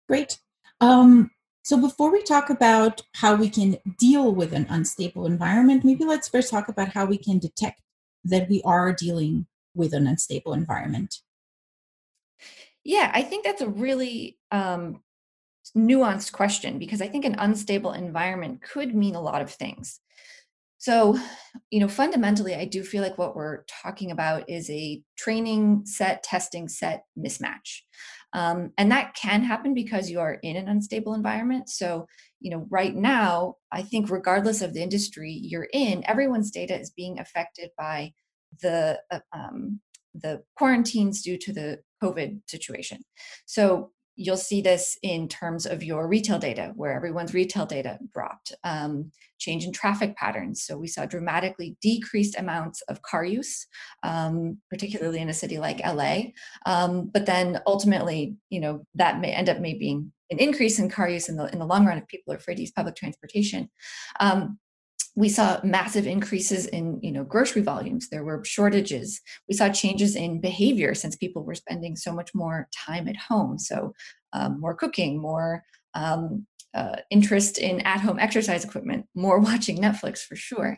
Great. 0.10 0.40
Um, 0.82 1.30
so 1.62 1.78
before 1.78 2.12
we 2.12 2.22
talk 2.22 2.50
about 2.50 3.02
how 3.16 3.36
we 3.36 3.50
can 3.50 3.78
deal 3.98 4.34
with 4.34 4.54
an 4.54 4.68
unstable 4.70 5.26
environment 5.26 5.84
maybe 5.84 6.04
let's 6.04 6.28
first 6.28 6.52
talk 6.52 6.68
about 6.68 6.90
how 6.90 7.06
we 7.06 7.18
can 7.18 7.40
detect 7.40 7.82
that 8.26 8.50
we 8.50 8.62
are 8.64 8.94
dealing 8.94 9.48
with 9.74 9.94
an 9.94 10.08
unstable 10.08 10.54
environment? 10.54 11.20
Yeah, 12.84 13.12
I 13.14 13.24
think 13.24 13.44
that's 13.44 13.62
a 13.62 13.70
really 13.70 14.38
um, 14.52 15.02
nuanced 15.76 16.32
question 16.32 16.78
because 16.78 17.02
I 17.02 17.08
think 17.08 17.26
an 17.26 17.36
unstable 17.38 17.94
environment 17.94 18.62
could 18.62 18.94
mean 18.94 19.16
a 19.16 19.22
lot 19.22 19.42
of 19.42 19.52
things. 19.52 20.00
So, 20.78 21.18
you 21.72 21.80
know, 21.80 21.88
fundamentally, 21.88 22.54
I 22.54 22.66
do 22.66 22.84
feel 22.84 23.02
like 23.02 23.18
what 23.18 23.36
we're 23.36 23.64
talking 23.64 24.12
about 24.12 24.50
is 24.50 24.70
a 24.70 25.02
training 25.18 25.84
set, 25.86 26.22
testing 26.22 26.68
set 26.68 27.06
mismatch. 27.18 27.80
Um, 28.36 28.74
and 28.78 28.92
that 28.92 29.16
can 29.16 29.44
happen 29.44 29.74
because 29.74 30.12
you 30.12 30.20
are 30.20 30.34
in 30.34 30.58
an 30.58 30.68
unstable 30.68 31.14
environment. 31.14 31.70
So, 31.70 32.06
you 32.42 32.52
know, 32.52 32.68
right 32.70 32.94
now, 32.94 33.56
I 33.72 33.82
think 33.82 34.10
regardless 34.10 34.62
of 34.62 34.74
the 34.74 34.84
industry 34.84 35.32
you're 35.32 35.70
in, 35.72 36.04
everyone's 36.06 36.52
data 36.52 36.78
is 36.78 36.90
being 36.90 37.18
affected 37.18 37.70
by 37.78 38.12
the 38.62 39.00
uh, 39.10 39.20
um, 39.32 39.80
the 40.14 40.44
quarantines 40.58 41.22
due 41.22 41.38
to 41.38 41.54
the 41.54 41.80
COVID 42.04 42.42
situation. 42.48 43.06
So 43.46 43.92
you'll 44.16 44.38
see 44.38 44.62
this 44.62 44.98
in 45.02 45.28
terms 45.28 45.66
of 45.66 45.84
your 45.84 46.08
retail 46.08 46.40
data, 46.40 46.72
where 46.76 46.94
everyone's 46.94 47.34
retail 47.34 47.66
data 47.66 48.00
dropped, 48.14 48.54
um, 48.64 49.12
change 49.40 49.66
in 49.66 49.72
traffic 49.72 50.16
patterns. 50.16 50.64
So 50.64 50.78
we 50.78 50.88
saw 50.88 51.06
dramatically 51.06 51.76
decreased 51.82 52.38
amounts 52.38 52.82
of 52.84 53.02
car 53.02 53.26
use, 53.26 53.68
um, 54.04 54.58
particularly 54.70 55.20
in 55.20 55.30
a 55.30 55.34
city 55.34 55.58
like 55.58 55.86
LA. 55.86 56.32
Um, 56.66 57.10
but 57.14 57.26
then 57.26 57.62
ultimately, 57.68 58.36
you 58.50 58.62
know, 58.62 58.86
that 58.96 59.20
may 59.20 59.32
end 59.32 59.50
up 59.50 59.60
maybe 59.60 60.02
an 60.32 60.40
increase 60.40 60.80
in 60.80 60.90
car 60.90 61.10
use 61.10 61.30
in 61.30 61.36
the 61.36 61.46
in 61.52 61.60
the 61.60 61.66
long 61.66 61.86
run 61.86 61.98
if 61.98 62.08
people 62.08 62.34
are 62.34 62.38
afraid 62.38 62.56
to 62.56 62.62
use 62.62 62.72
public 62.72 62.96
transportation. 62.96 63.70
Um, 64.20 64.58
we 65.16 65.30
saw 65.30 65.60
massive 65.64 66.06
increases 66.06 66.68
in 66.68 67.00
you 67.02 67.12
know 67.12 67.24
grocery 67.24 67.62
volumes. 67.62 68.10
There 68.10 68.24
were 68.24 68.44
shortages. 68.44 69.22
We 69.48 69.56
saw 69.56 69.70
changes 69.70 70.16
in 70.16 70.42
behavior 70.42 70.94
since 70.94 71.16
people 71.16 71.44
were 71.44 71.56
spending 71.56 71.96
so 71.96 72.12
much 72.12 72.36
more 72.36 72.68
time 72.74 73.08
at 73.08 73.18
home. 73.18 73.58
So 73.58 73.94
um, 74.34 74.60
more 74.60 74.76
cooking 74.76 75.20
more 75.20 75.64
um, 75.94 76.46
uh, 76.74 76.98
interest 77.10 77.58
in 77.58 77.80
at-home 77.82 78.20
exercise 78.20 78.66
equipment 78.66 79.06
more 79.16 79.40
watching 79.50 79.78
netflix 79.78 80.20
for 80.20 80.36
sure. 80.36 80.78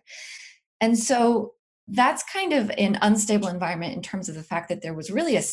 And 0.79 0.97
so 0.97 1.53
that's 1.87 2.23
kind 2.31 2.53
of 2.53 2.69
an 2.77 2.99
unstable 3.01 3.47
environment 3.47 3.95
in 3.95 4.01
terms 4.01 4.29
of 4.29 4.35
the 4.35 4.43
fact 4.43 4.69
that 4.69 4.81
there 4.81 4.93
was 4.93 5.09
really 5.09 5.35
a, 5.37 5.43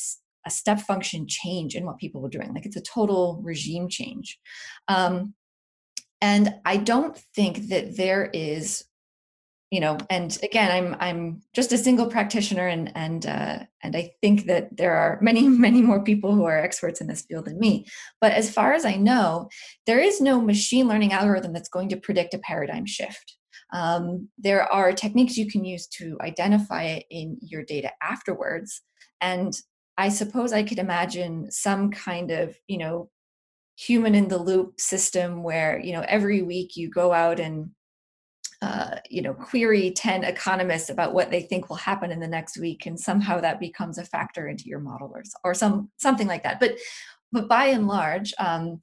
a 0.47 0.51
step 0.51 0.81
function 0.81 1.27
change 1.27 1.75
in 1.75 1.87
what 1.87 1.99
people 1.99 2.21
were 2.21 2.29
doing. 2.29 2.53
Like 2.53 2.67
it's 2.67 2.77
a 2.77 2.83
total 2.83 3.41
regime 3.43 3.89
change. 3.89 4.39
Um, 4.89 5.35
and 6.25 6.55
i 6.65 6.77
don't 6.77 7.19
think 7.37 7.69
that 7.69 7.97
there 7.99 8.31
is 8.33 8.85
you 9.71 9.81
know 9.81 9.99
and 10.09 10.39
again 10.43 10.71
i'm 10.71 10.97
i'm 11.01 11.43
just 11.55 11.71
a 11.73 11.79
single 11.87 12.07
practitioner 12.07 12.67
and 12.67 12.91
and 12.95 13.27
uh, 13.27 13.59
and 13.83 13.95
i 13.95 14.11
think 14.23 14.47
that 14.47 14.75
there 14.77 14.95
are 14.95 15.19
many 15.21 15.47
many 15.67 15.83
more 15.83 16.03
people 16.03 16.35
who 16.35 16.45
are 16.45 16.59
experts 16.59 17.01
in 17.01 17.09
this 17.09 17.23
field 17.23 17.45
than 17.45 17.59
me. 17.59 17.85
But 18.21 18.33
as 18.33 18.53
far 18.57 18.73
as 18.73 18.85
i 18.85 18.97
know 18.97 19.49
there 19.87 19.99
is 19.99 20.21
no 20.21 20.41
machine 20.41 20.89
learning 20.89 21.13
algorithm 21.13 21.53
that's 21.53 21.75
going 21.77 21.91
to 21.91 22.05
predict 22.07 22.35
a 22.35 22.39
paradigm 22.39 22.87
shift. 22.87 23.37
Um, 23.73 24.29
there 24.39 24.65
are 24.73 24.93
techniques 24.93 25.37
you 25.37 25.51
can 25.51 25.65
use 25.65 25.87
to 25.99 26.17
identify 26.21 26.85
it 26.85 27.05
in 27.11 27.39
your 27.41 27.65
data 27.65 27.91
afterwards. 28.01 28.83
And 29.21 29.53
i 30.05 30.09
suppose 30.09 30.53
i 30.53 30.63
could 30.69 30.81
imagine 30.87 31.51
some 31.51 31.91
kind 31.91 32.31
of 32.31 32.57
you 32.73 32.79
know 32.79 32.97
human 33.77 34.15
in 34.15 34.29
the 34.29 34.39
loop 34.39 34.81
system 34.81 35.43
where 35.43 35.81
you 35.81 35.93
know 35.93 36.05
every 36.09 36.43
week 36.43 36.77
you 36.77 36.89
go 36.89 37.13
out 37.13 37.41
and 37.41 37.71
uh, 38.63 38.97
you 39.11 39.21
know 39.21 39.35
query 39.35 39.91
10 39.91 40.25
economists 40.25 40.89
about 40.89 41.13
what 41.13 41.31
they 41.31 41.43
think 41.43 41.69
will 41.69 41.77
happen 41.77 42.11
in 42.11 42.21
the 42.21 42.29
next 42.29 42.59
week 42.59 42.87
and 42.87 42.99
somehow 42.99 43.41
that 43.41 43.61
becomes 43.61 43.99
a 43.99 44.05
factor 44.05 44.49
into 44.49 44.65
your 44.67 44.79
model 44.79 45.11
or, 45.13 45.23
or 45.43 45.55
some 45.55 45.91
something 45.97 46.27
like 46.27 46.43
that. 46.45 46.61
But 46.61 46.77
but 47.33 47.49
by 47.49 47.67
and 47.67 47.89
large 47.89 48.33
um, 48.39 48.81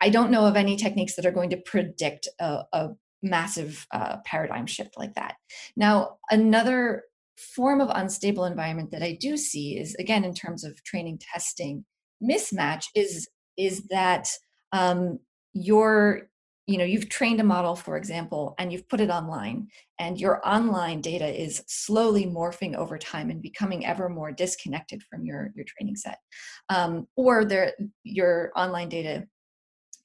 i 0.00 0.08
don't 0.08 0.30
know 0.30 0.46
of 0.46 0.56
any 0.56 0.76
techniques 0.76 1.16
that 1.16 1.26
are 1.26 1.32
going 1.32 1.50
to 1.50 1.56
predict 1.56 2.28
a, 2.38 2.62
a 2.72 2.90
massive 3.22 3.86
uh, 3.90 4.18
paradigm 4.26 4.66
shift 4.66 4.98
like 4.98 5.14
that. 5.14 5.36
Now 5.76 6.18
another 6.30 7.04
form 7.36 7.80
of 7.80 7.90
unstable 7.92 8.44
environment 8.44 8.92
that 8.92 9.02
i 9.02 9.18
do 9.20 9.36
see 9.36 9.76
is 9.76 9.96
again 9.96 10.24
in 10.24 10.32
terms 10.32 10.62
of 10.62 10.82
training 10.84 11.18
testing 11.18 11.84
mismatch 12.22 12.84
is 12.94 13.28
is 13.56 13.86
that 13.88 14.28
um, 14.72 15.18
you're 15.52 16.28
you 16.66 16.78
know 16.78 16.84
you've 16.84 17.10
trained 17.10 17.40
a 17.40 17.44
model 17.44 17.76
for 17.76 17.96
example 17.96 18.54
and 18.58 18.72
you've 18.72 18.88
put 18.88 19.00
it 19.00 19.10
online 19.10 19.68
and 19.98 20.18
your 20.18 20.40
online 20.48 21.00
data 21.00 21.26
is 21.26 21.62
slowly 21.66 22.24
morphing 22.24 22.74
over 22.74 22.96
time 22.96 23.28
and 23.30 23.42
becoming 23.42 23.84
ever 23.84 24.08
more 24.08 24.32
disconnected 24.32 25.02
from 25.02 25.24
your 25.24 25.50
your 25.54 25.64
training 25.66 25.96
set. 25.96 26.18
Um, 26.68 27.06
or 27.16 27.44
there 27.44 27.72
your 28.02 28.50
online 28.56 28.88
data 28.88 29.26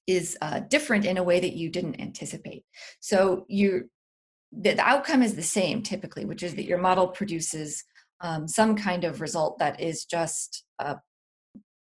is 0.05 0.37
uh, 0.41 0.59
different 0.61 1.05
in 1.05 1.17
a 1.17 1.23
way 1.23 1.39
that 1.39 1.53
you 1.53 1.69
didn't 1.69 2.01
anticipate. 2.01 2.63
So 2.99 3.45
you 3.47 3.89
the, 4.51 4.73
the 4.73 4.81
outcome 4.81 5.21
is 5.21 5.35
the 5.35 5.43
same 5.43 5.81
typically 5.83 6.25
which 6.25 6.43
is 6.43 6.55
that 6.55 6.65
your 6.65 6.79
model 6.79 7.07
produces 7.07 7.83
um, 8.21 8.47
some 8.47 8.75
kind 8.75 9.03
of 9.03 9.21
result 9.21 9.59
that 9.59 9.79
is 9.79 10.05
just 10.05 10.65
uh, 10.79 10.95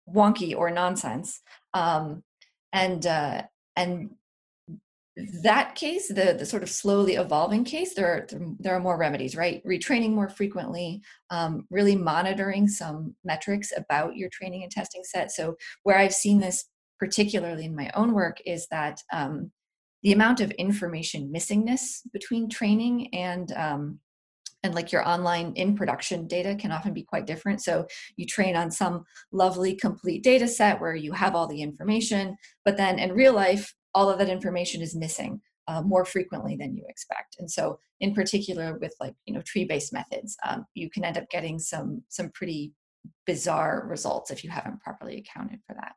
wonky 0.08 0.56
or 0.56 0.70
nonsense 0.70 1.40
um, 1.73 2.23
and 2.73 3.06
uh, 3.06 3.42
and 3.76 4.11
that 5.16 5.76
case 5.76 6.08
the 6.08 6.34
the 6.37 6.46
sort 6.46 6.62
of 6.62 6.68
slowly 6.68 7.14
evolving 7.14 7.64
case 7.64 7.94
there 7.94 8.06
are 8.06 8.26
there 8.58 8.75
are 8.75 8.80
more 8.80 8.96
remedies 8.96 9.37
right? 9.37 9.64
Retraining 9.64 10.11
more 10.11 10.28
frequently 10.28 11.02
um, 11.30 11.66
really 11.70 11.94
monitoring 11.94 12.66
some 12.66 13.14
metrics 13.25 13.73
about 13.76 14.16
your 14.16 14.28
training 14.30 14.64
and 14.64 14.73
testing 14.73 15.02
set. 15.04 15.30
So 15.30 15.56
where 15.84 15.99
i've 15.99 16.14
seen 16.14 16.40
this 16.40 16.64
particularly 16.99 17.64
in 17.64 17.76
my 17.76 17.90
own 17.94 18.12
work 18.12 18.38
is 18.46 18.66
that 18.70 19.00
um, 19.12 19.50
the 20.02 20.12
amount 20.12 20.40
of 20.40 20.50
information 20.52 21.32
missingness 21.32 22.00
between 22.12 22.49
training 22.49 23.12
and 23.14 23.52
um, 23.52 23.99
and 24.64 24.75
like 24.75 24.90
your 24.90 25.06
online 25.09 25.52
in 25.54 25.76
production 25.76 26.26
data 26.26 26.56
can 26.56 26.73
often 26.73 26.92
be 26.92 27.02
quite 27.02 27.26
different. 27.26 27.62
So 27.62 27.87
you 28.16 28.26
train 28.26 28.56
on 28.56 28.71
some 28.71 29.04
lovely 29.30 29.75
complete 29.76 30.25
data 30.25 30.49
set 30.49 30.80
where 30.80 30.97
you 30.97 31.12
have 31.12 31.37
all 31.37 31.47
the 31.47 31.62
information 31.62 32.37
but 32.64 32.76
then 32.76 32.99
in 32.99 33.12
real 33.12 33.35
life 33.35 33.75
all 33.94 34.11
of 34.11 34.18
that 34.18 34.28
information 34.28 34.83
is 34.83 34.97
missing 34.97 35.40
uh, 35.68 35.80
more 35.80 36.04
frequently 36.04 36.56
than 36.56 36.76
you 36.76 36.85
expect. 36.88 37.37
And 37.38 37.50
so 37.50 37.78
in 38.00 38.14
particular 38.14 38.78
with 38.80 38.94
like 39.00 39.14
you 39.26 39.35
know 39.35 39.42
tree 39.42 39.64
based 39.64 39.92
methods 39.92 40.37
um, 40.47 40.66
you 40.75 40.90
can 40.90 41.04
end 41.04 41.18
up 41.18 41.28
getting 41.30 41.59
some 41.59 42.02
some 42.09 42.30
pretty 42.30 42.73
bizarre 43.26 43.87
results 43.87 44.30
if 44.30 44.42
you 44.42 44.50
haven't 44.50 44.80
properly 44.80 45.18
accounted 45.18 45.61
for 45.66 45.75
that. 45.75 45.92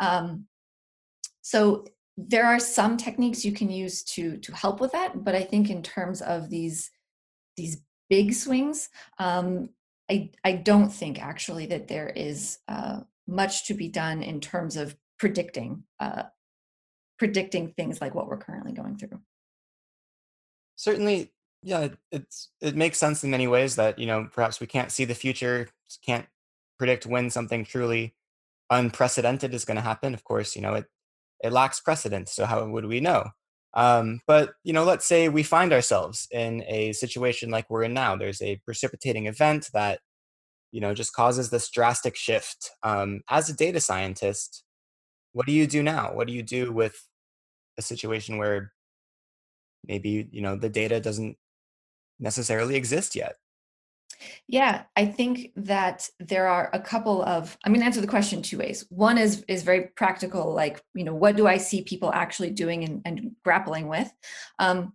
Um, 0.00 0.46
so 1.40 1.84
there 2.16 2.44
are 2.44 2.58
some 2.58 2.96
techniques 2.96 3.44
you 3.44 3.52
can 3.52 3.70
use 3.70 4.02
to 4.02 4.36
to 4.38 4.54
help 4.54 4.80
with 4.80 4.92
that 4.92 5.24
but 5.24 5.34
i 5.34 5.42
think 5.42 5.70
in 5.70 5.82
terms 5.82 6.20
of 6.20 6.50
these 6.50 6.90
these 7.56 7.80
big 8.12 8.34
swings, 8.34 8.90
um, 9.18 9.70
I, 10.10 10.32
I 10.44 10.52
don't 10.52 10.90
think 10.90 11.18
actually 11.18 11.64
that 11.68 11.88
there 11.88 12.10
is 12.10 12.58
uh, 12.68 13.00
much 13.26 13.66
to 13.68 13.74
be 13.74 13.88
done 13.88 14.22
in 14.22 14.38
terms 14.38 14.76
of 14.76 14.94
predicting 15.18 15.84
uh, 15.98 16.24
predicting 17.18 17.72
things 17.72 18.02
like 18.02 18.14
what 18.14 18.26
we're 18.26 18.36
currently 18.36 18.72
going 18.72 18.98
through. 18.98 19.18
Certainly, 20.76 21.32
yeah, 21.62 21.88
it's 22.10 22.50
it 22.60 22.76
makes 22.76 22.98
sense 22.98 23.24
in 23.24 23.30
many 23.30 23.46
ways 23.46 23.76
that 23.76 23.98
you 23.98 24.04
know 24.04 24.28
perhaps 24.30 24.60
we 24.60 24.66
can't 24.66 24.92
see 24.92 25.06
the 25.06 25.14
future, 25.14 25.68
can't 26.04 26.26
predict 26.78 27.06
when 27.06 27.30
something 27.30 27.64
truly 27.64 28.14
unprecedented 28.68 29.54
is 29.54 29.64
going 29.64 29.78
to 29.78 29.88
happen. 29.90 30.12
Of 30.12 30.22
course, 30.22 30.54
you 30.54 30.60
know 30.60 30.74
it 30.74 30.84
it 31.42 31.50
lacks 31.50 31.80
precedent, 31.80 32.28
so 32.28 32.44
how 32.44 32.62
would 32.66 32.84
we 32.84 33.00
know? 33.00 33.30
Um, 33.74 34.20
but 34.26 34.52
you 34.64 34.72
know, 34.72 34.84
let's 34.84 35.06
say 35.06 35.28
we 35.28 35.42
find 35.42 35.72
ourselves 35.72 36.28
in 36.30 36.62
a 36.68 36.92
situation 36.92 37.50
like 37.50 37.70
we're 37.70 37.84
in 37.84 37.94
now. 37.94 38.16
There's 38.16 38.42
a 38.42 38.60
precipitating 38.64 39.26
event 39.26 39.70
that 39.72 40.00
you 40.72 40.80
know 40.80 40.94
just 40.94 41.14
causes 41.14 41.50
this 41.50 41.70
drastic 41.70 42.16
shift. 42.16 42.70
Um, 42.82 43.22
as 43.30 43.48
a 43.48 43.56
data 43.56 43.80
scientist, 43.80 44.64
what 45.32 45.46
do 45.46 45.52
you 45.52 45.66
do 45.66 45.82
now? 45.82 46.12
What 46.14 46.26
do 46.26 46.34
you 46.34 46.42
do 46.42 46.72
with 46.72 47.06
a 47.78 47.82
situation 47.82 48.38
where 48.38 48.72
maybe 49.86 50.28
you 50.30 50.42
know 50.42 50.56
the 50.56 50.68
data 50.68 51.00
doesn't 51.00 51.36
necessarily 52.20 52.76
exist 52.76 53.16
yet? 53.16 53.36
Yeah, 54.48 54.82
I 54.96 55.06
think 55.06 55.52
that 55.56 56.08
there 56.20 56.48
are 56.48 56.70
a 56.72 56.80
couple 56.80 57.22
of 57.22 57.56
I'm 57.64 57.72
going 57.72 57.80
to 57.80 57.86
answer 57.86 58.00
the 58.00 58.06
question 58.06 58.42
two 58.42 58.58
ways. 58.58 58.84
One 58.90 59.18
is 59.18 59.44
is 59.48 59.62
very 59.62 59.88
practical 59.96 60.54
like, 60.54 60.82
you 60.94 61.04
know, 61.04 61.14
what 61.14 61.36
do 61.36 61.46
I 61.46 61.56
see 61.58 61.82
people 61.82 62.12
actually 62.12 62.50
doing 62.50 62.84
and, 62.84 63.02
and 63.04 63.30
grappling 63.44 63.88
with? 63.88 64.10
Um, 64.58 64.94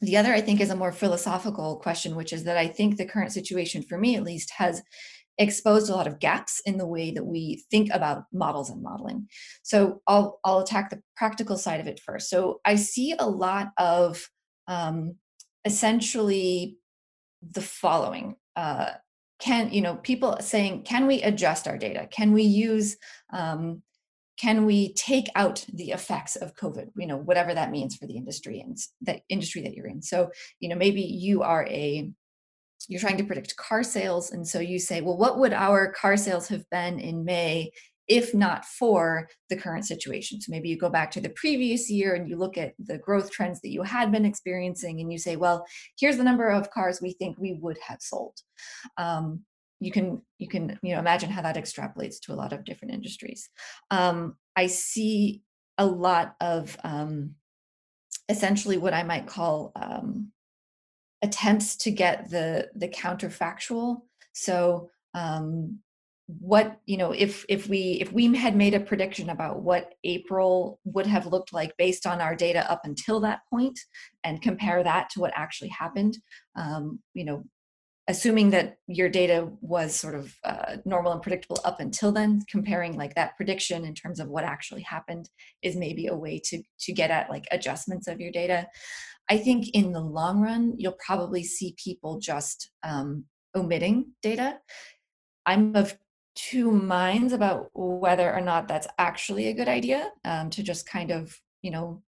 the 0.00 0.16
other 0.16 0.32
I 0.32 0.40
think 0.40 0.60
is 0.60 0.70
a 0.70 0.76
more 0.76 0.92
philosophical 0.92 1.76
question 1.76 2.16
which 2.16 2.32
is 2.32 2.44
that 2.44 2.58
I 2.58 2.68
think 2.68 2.96
the 2.96 3.06
current 3.06 3.32
situation 3.32 3.82
for 3.82 3.96
me 3.96 4.16
at 4.16 4.24
least 4.24 4.50
has 4.56 4.82
exposed 5.38 5.90
a 5.90 5.94
lot 5.94 6.06
of 6.06 6.18
gaps 6.18 6.60
in 6.64 6.78
the 6.78 6.86
way 6.86 7.10
that 7.10 7.24
we 7.24 7.64
think 7.70 7.90
about 7.92 8.24
models 8.32 8.70
and 8.70 8.82
modeling. 8.82 9.28
So 9.62 10.00
I'll 10.06 10.40
I'll 10.44 10.60
attack 10.60 10.90
the 10.90 11.02
practical 11.16 11.56
side 11.56 11.80
of 11.80 11.86
it 11.86 12.00
first. 12.00 12.30
So 12.30 12.60
I 12.64 12.76
see 12.76 13.14
a 13.18 13.28
lot 13.28 13.72
of 13.76 14.28
um, 14.68 15.16
essentially 15.64 16.78
the 17.42 17.60
following 17.60 18.36
uh, 18.56 18.92
can 19.38 19.70
you 19.72 19.82
know 19.82 19.96
people 19.96 20.36
saying 20.40 20.82
can 20.84 21.06
we 21.06 21.22
adjust 21.22 21.68
our 21.68 21.76
data? 21.76 22.08
Can 22.10 22.32
we 22.32 22.42
use 22.42 22.96
um, 23.32 23.82
can 24.38 24.66
we 24.66 24.92
take 24.94 25.28
out 25.34 25.64
the 25.72 25.90
effects 25.90 26.36
of 26.36 26.54
covid? 26.54 26.88
You 26.96 27.06
know 27.06 27.16
whatever 27.18 27.54
that 27.54 27.70
means 27.70 27.96
for 27.96 28.06
the 28.06 28.16
industry 28.16 28.60
and 28.60 28.76
that 29.02 29.20
industry 29.28 29.62
that 29.62 29.74
you're 29.74 29.86
in. 29.86 30.02
So 30.02 30.30
you 30.60 30.68
know 30.68 30.76
maybe 30.76 31.02
you 31.02 31.42
are 31.42 31.66
a 31.66 32.10
you're 32.88 33.00
trying 33.00 33.16
to 33.18 33.24
predict 33.24 33.56
car 33.56 33.82
sales 33.82 34.30
and 34.30 34.46
so 34.46 34.60
you 34.60 34.78
say 34.78 35.00
well 35.00 35.16
what 35.16 35.38
would 35.38 35.52
our 35.52 35.92
car 35.92 36.16
sales 36.16 36.48
have 36.48 36.68
been 36.70 37.00
in 37.00 37.24
may 37.24 37.70
if 38.08 38.34
not 38.34 38.64
for 38.64 39.28
the 39.50 39.56
current 39.56 39.84
situation. 39.84 40.40
So 40.40 40.50
maybe 40.50 40.68
you 40.68 40.78
go 40.78 40.90
back 40.90 41.10
to 41.12 41.20
the 41.20 41.30
previous 41.30 41.90
year 41.90 42.14
and 42.14 42.28
you 42.28 42.36
look 42.36 42.56
at 42.56 42.74
the 42.78 42.98
growth 42.98 43.30
trends 43.30 43.60
that 43.60 43.70
you 43.70 43.82
had 43.82 44.12
been 44.12 44.24
experiencing 44.24 45.00
and 45.00 45.12
you 45.12 45.18
say, 45.18 45.36
well, 45.36 45.66
here's 45.98 46.16
the 46.16 46.24
number 46.24 46.48
of 46.48 46.70
cars 46.70 47.00
we 47.00 47.12
think 47.12 47.36
we 47.38 47.58
would 47.60 47.78
have 47.86 47.98
sold. 48.00 48.38
Um, 48.96 49.44
you 49.80 49.92
can 49.92 50.22
you 50.38 50.48
can 50.48 50.78
you 50.82 50.94
know 50.94 50.98
imagine 50.98 51.30
how 51.30 51.42
that 51.42 51.56
extrapolates 51.56 52.18
to 52.22 52.32
a 52.32 52.34
lot 52.34 52.52
of 52.52 52.64
different 52.64 52.94
industries. 52.94 53.50
Um, 53.90 54.36
I 54.56 54.68
see 54.68 55.42
a 55.78 55.84
lot 55.84 56.34
of 56.40 56.76
um, 56.82 57.34
essentially 58.28 58.78
what 58.78 58.94
I 58.94 59.02
might 59.02 59.26
call 59.26 59.72
um, 59.76 60.32
attempts 61.22 61.76
to 61.78 61.90
get 61.90 62.30
the 62.30 62.68
the 62.74 62.88
counterfactual. 62.88 64.02
So 64.32 64.90
um, 65.14 65.80
what 66.28 66.80
you 66.86 66.96
know 66.96 67.12
if 67.12 67.44
if 67.48 67.68
we 67.68 67.98
if 68.00 68.12
we 68.12 68.34
had 68.34 68.56
made 68.56 68.74
a 68.74 68.80
prediction 68.80 69.30
about 69.30 69.62
what 69.62 69.94
april 70.02 70.80
would 70.84 71.06
have 71.06 71.26
looked 71.26 71.52
like 71.52 71.72
based 71.76 72.04
on 72.04 72.20
our 72.20 72.34
data 72.34 72.68
up 72.70 72.80
until 72.82 73.20
that 73.20 73.40
point 73.48 73.78
and 74.24 74.42
compare 74.42 74.82
that 74.82 75.08
to 75.08 75.20
what 75.20 75.32
actually 75.36 75.68
happened 75.68 76.18
um, 76.56 76.98
you 77.14 77.24
know 77.24 77.44
assuming 78.08 78.50
that 78.50 78.76
your 78.86 79.08
data 79.08 79.48
was 79.60 79.94
sort 79.94 80.14
of 80.14 80.34
uh, 80.44 80.76
normal 80.84 81.12
and 81.12 81.22
predictable 81.22 81.58
up 81.64 81.80
until 81.80 82.12
then 82.12 82.42
comparing 82.48 82.96
like 82.96 83.14
that 83.14 83.36
prediction 83.36 83.84
in 83.84 83.94
terms 83.94 84.20
of 84.20 84.28
what 84.28 84.44
actually 84.44 84.82
happened 84.82 85.28
is 85.62 85.76
maybe 85.76 86.06
a 86.06 86.14
way 86.14 86.40
to 86.44 86.62
to 86.78 86.92
get 86.92 87.10
at 87.10 87.28
like 87.28 87.46
adjustments 87.50 88.06
of 88.06 88.20
your 88.20 88.30
data. 88.30 88.66
I 89.28 89.38
think 89.38 89.70
in 89.74 89.92
the 89.92 90.00
long 90.00 90.40
run 90.40 90.74
you'll 90.76 90.96
probably 91.04 91.42
see 91.42 91.74
people 91.82 92.20
just 92.20 92.70
um, 92.84 93.24
omitting 93.56 94.12
data. 94.22 94.60
I'm 95.44 95.74
of 95.74 95.96
two 96.36 96.70
minds 96.70 97.32
about 97.32 97.70
whether 97.74 98.32
or 98.32 98.40
not 98.40 98.68
that's 98.68 98.86
actually 98.98 99.48
a 99.48 99.54
good 99.54 99.68
idea 99.68 100.10
um, 100.24 100.50
to 100.50 100.62
just 100.62 100.88
kind 100.88 101.10
of 101.10 101.34
you 101.62 101.70
know 101.70 102.02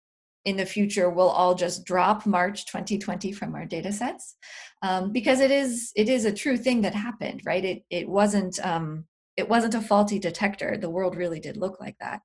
in 0.46 0.58
the 0.58 0.65
future 0.65 1.10
we'll 1.10 1.29
all 1.29 1.55
just 1.55 1.86
drop 1.86 2.25
march 2.25 2.65
2020 2.65 3.32
from 3.32 3.55
our 3.55 3.65
data 3.65 3.91
sets. 3.91 4.36
Um, 4.82 5.12
because 5.12 5.39
it 5.39 5.51
is 5.51 5.91
it 5.96 6.10
is 6.10 6.25
a 6.25 6.34
true 6.34 6.58
thing 6.58 6.82
that 6.82 6.94
happened 6.94 7.41
right? 7.46 7.63
It 7.63 7.84
it 7.89 8.08
wasn't 8.08 8.63
um, 8.65 9.05
it 9.38 9.50
wasn't 9.50 9.75
a 9.75 9.82
faulty 9.82 10.20
detector. 10.20 10.77
The 10.77 10.89
world 10.89 11.15
really 11.15 11.39
did 11.39 11.58
look 11.58 11.79
like 11.79 11.98
that. 12.00 12.22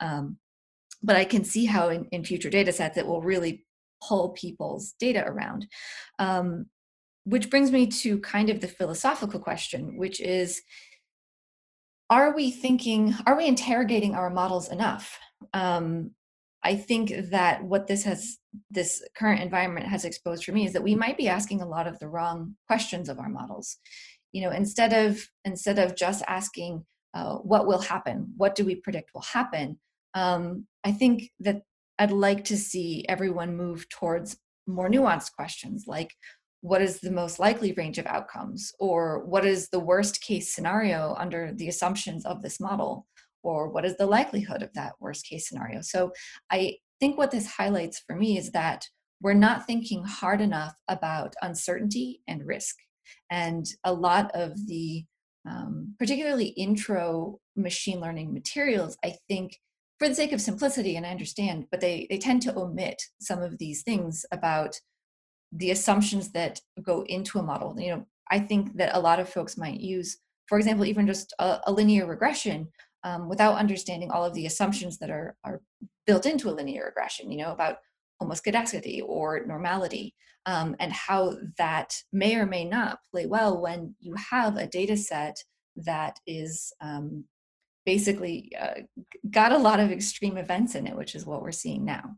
Um, 0.00 0.38
but 1.02 1.16
i 1.16 1.24
can 1.24 1.44
see 1.44 1.66
how 1.66 1.90
in, 1.90 2.06
in 2.12 2.24
future 2.24 2.48
data 2.48 2.72
sets 2.72 2.96
it 2.96 3.06
will 3.06 3.20
really 3.20 3.66
pull 4.02 4.30
people's 4.30 4.94
data 4.98 5.24
around. 5.26 5.66
Um, 6.18 6.66
which 7.24 7.48
brings 7.48 7.72
me 7.72 7.86
to 7.86 8.20
kind 8.20 8.50
of 8.50 8.60
the 8.60 8.68
philosophical 8.68 9.40
question 9.40 9.96
which 9.96 10.20
is 10.20 10.60
are 12.10 12.34
we 12.34 12.50
thinking 12.50 13.14
are 13.26 13.36
we 13.36 13.46
interrogating 13.46 14.14
our 14.14 14.30
models 14.30 14.68
enough? 14.68 15.18
Um, 15.52 16.12
i 16.62 16.74
think 16.74 17.12
that 17.30 17.62
what 17.62 17.86
this 17.86 18.04
has 18.04 18.38
this 18.70 19.02
current 19.16 19.42
environment 19.42 19.86
has 19.86 20.04
exposed 20.04 20.44
for 20.44 20.52
me 20.52 20.64
is 20.66 20.72
that 20.72 20.82
we 20.82 20.94
might 20.94 21.18
be 21.18 21.28
asking 21.28 21.60
a 21.60 21.68
lot 21.68 21.86
of 21.86 21.98
the 21.98 22.08
wrong 22.08 22.56
questions 22.66 23.08
of 23.08 23.18
our 23.18 23.28
models. 23.28 23.76
You 24.32 24.42
know 24.42 24.50
instead 24.50 24.92
of 24.92 25.28
instead 25.44 25.78
of 25.78 25.96
just 25.96 26.22
asking 26.26 26.84
uh, 27.14 27.36
what 27.36 27.66
will 27.66 27.80
happen 27.80 28.32
what 28.36 28.54
do 28.54 28.64
we 28.64 28.74
predict 28.74 29.10
will 29.14 29.22
happen 29.22 29.78
um, 30.14 30.66
i 30.82 30.90
think 30.90 31.30
that 31.38 31.62
i'd 32.00 32.10
like 32.10 32.44
to 32.44 32.56
see 32.56 33.04
everyone 33.08 33.56
move 33.56 33.88
towards 33.88 34.36
more 34.66 34.88
nuanced 34.88 35.32
questions 35.34 35.84
like 35.86 36.10
what 36.64 36.80
is 36.80 37.00
the 37.00 37.10
most 37.10 37.38
likely 37.38 37.72
range 37.72 37.98
of 37.98 38.06
outcomes? 38.06 38.72
Or 38.78 39.22
what 39.26 39.44
is 39.44 39.68
the 39.68 39.78
worst 39.78 40.22
case 40.22 40.54
scenario 40.54 41.14
under 41.18 41.52
the 41.52 41.68
assumptions 41.68 42.24
of 42.24 42.40
this 42.40 42.58
model? 42.58 43.06
Or 43.42 43.68
what 43.68 43.84
is 43.84 43.98
the 43.98 44.06
likelihood 44.06 44.62
of 44.62 44.72
that 44.72 44.94
worst 44.98 45.26
case 45.26 45.46
scenario? 45.46 45.82
So 45.82 46.12
i 46.50 46.78
think 47.00 47.18
what 47.18 47.30
this 47.30 47.46
highlights 47.46 47.98
for 48.06 48.16
me 48.16 48.38
is 48.38 48.50
that 48.52 48.88
we're 49.20 49.34
not 49.34 49.66
thinking 49.66 50.04
hard 50.04 50.40
enough 50.40 50.74
about 50.88 51.34
uncertainty 51.42 52.22
and 52.26 52.46
risk. 52.46 52.76
And 53.30 53.66
a 53.84 53.92
lot 53.92 54.30
of 54.34 54.66
the 54.66 55.04
um, 55.46 55.94
particularly 55.98 56.46
intro 56.46 57.40
machine 57.56 58.00
learning 58.00 58.32
materials 58.32 58.96
i 59.04 59.14
think 59.28 59.58
for 59.98 60.08
the 60.08 60.14
sake 60.14 60.32
of 60.32 60.40
simplicity 60.40 60.96
and 60.96 61.04
i 61.04 61.10
understand 61.10 61.66
but 61.70 61.80
they 61.82 62.06
they 62.08 62.16
tend 62.16 62.40
to 62.40 62.58
omit 62.58 63.00
some 63.20 63.42
of 63.42 63.58
these 63.58 63.82
things 63.82 64.24
about 64.32 64.80
the 65.54 65.70
assumptions 65.70 66.32
that 66.32 66.60
go 66.82 67.04
into 67.08 67.38
a 67.38 67.42
model. 67.42 67.78
You 67.80 67.90
know 67.90 68.06
i 68.30 68.38
think 68.38 68.76
that 68.76 68.96
a 68.96 69.00
lot 69.00 69.20
of 69.20 69.28
folks 69.28 69.56
might 69.56 69.80
use 69.80 70.18
for 70.46 70.58
example 70.58 70.84
even 70.84 71.06
just 71.06 71.34
a, 71.38 71.60
a 71.66 71.72
linear 71.72 72.06
regression 72.06 72.68
um, 73.02 73.28
without 73.28 73.58
understanding 73.58 74.10
all 74.10 74.24
of 74.24 74.34
the 74.34 74.46
assumptions 74.46 74.98
that 74.98 75.10
are, 75.10 75.36
are 75.44 75.60
built 76.06 76.26
into 76.26 76.48
a 76.48 76.52
linear 76.52 76.84
regression 76.86 77.30
you 77.30 77.38
know 77.38 77.52
about 77.52 77.78
homoscedasticity 78.22 79.02
or 79.04 79.44
normality 79.46 80.14
um, 80.46 80.76
and 80.78 80.92
how 80.92 81.34
that 81.58 81.94
may 82.12 82.36
or 82.36 82.46
may 82.46 82.64
not 82.64 82.98
play 83.10 83.26
well 83.26 83.60
when 83.60 83.94
you 84.00 84.14
have 84.14 84.56
a 84.56 84.66
data 84.66 84.96
set 84.96 85.36
that 85.76 86.18
is 86.26 86.72
um, 86.80 87.24
basically 87.84 88.50
uh, 88.60 88.80
got 89.30 89.52
a 89.52 89.58
lot 89.58 89.80
of 89.80 89.90
extreme 89.90 90.36
events 90.36 90.74
in 90.74 90.86
it 90.86 90.96
which 90.96 91.14
is 91.14 91.26
what 91.26 91.42
we're 91.42 91.52
seeing 91.52 91.84
now 91.84 92.16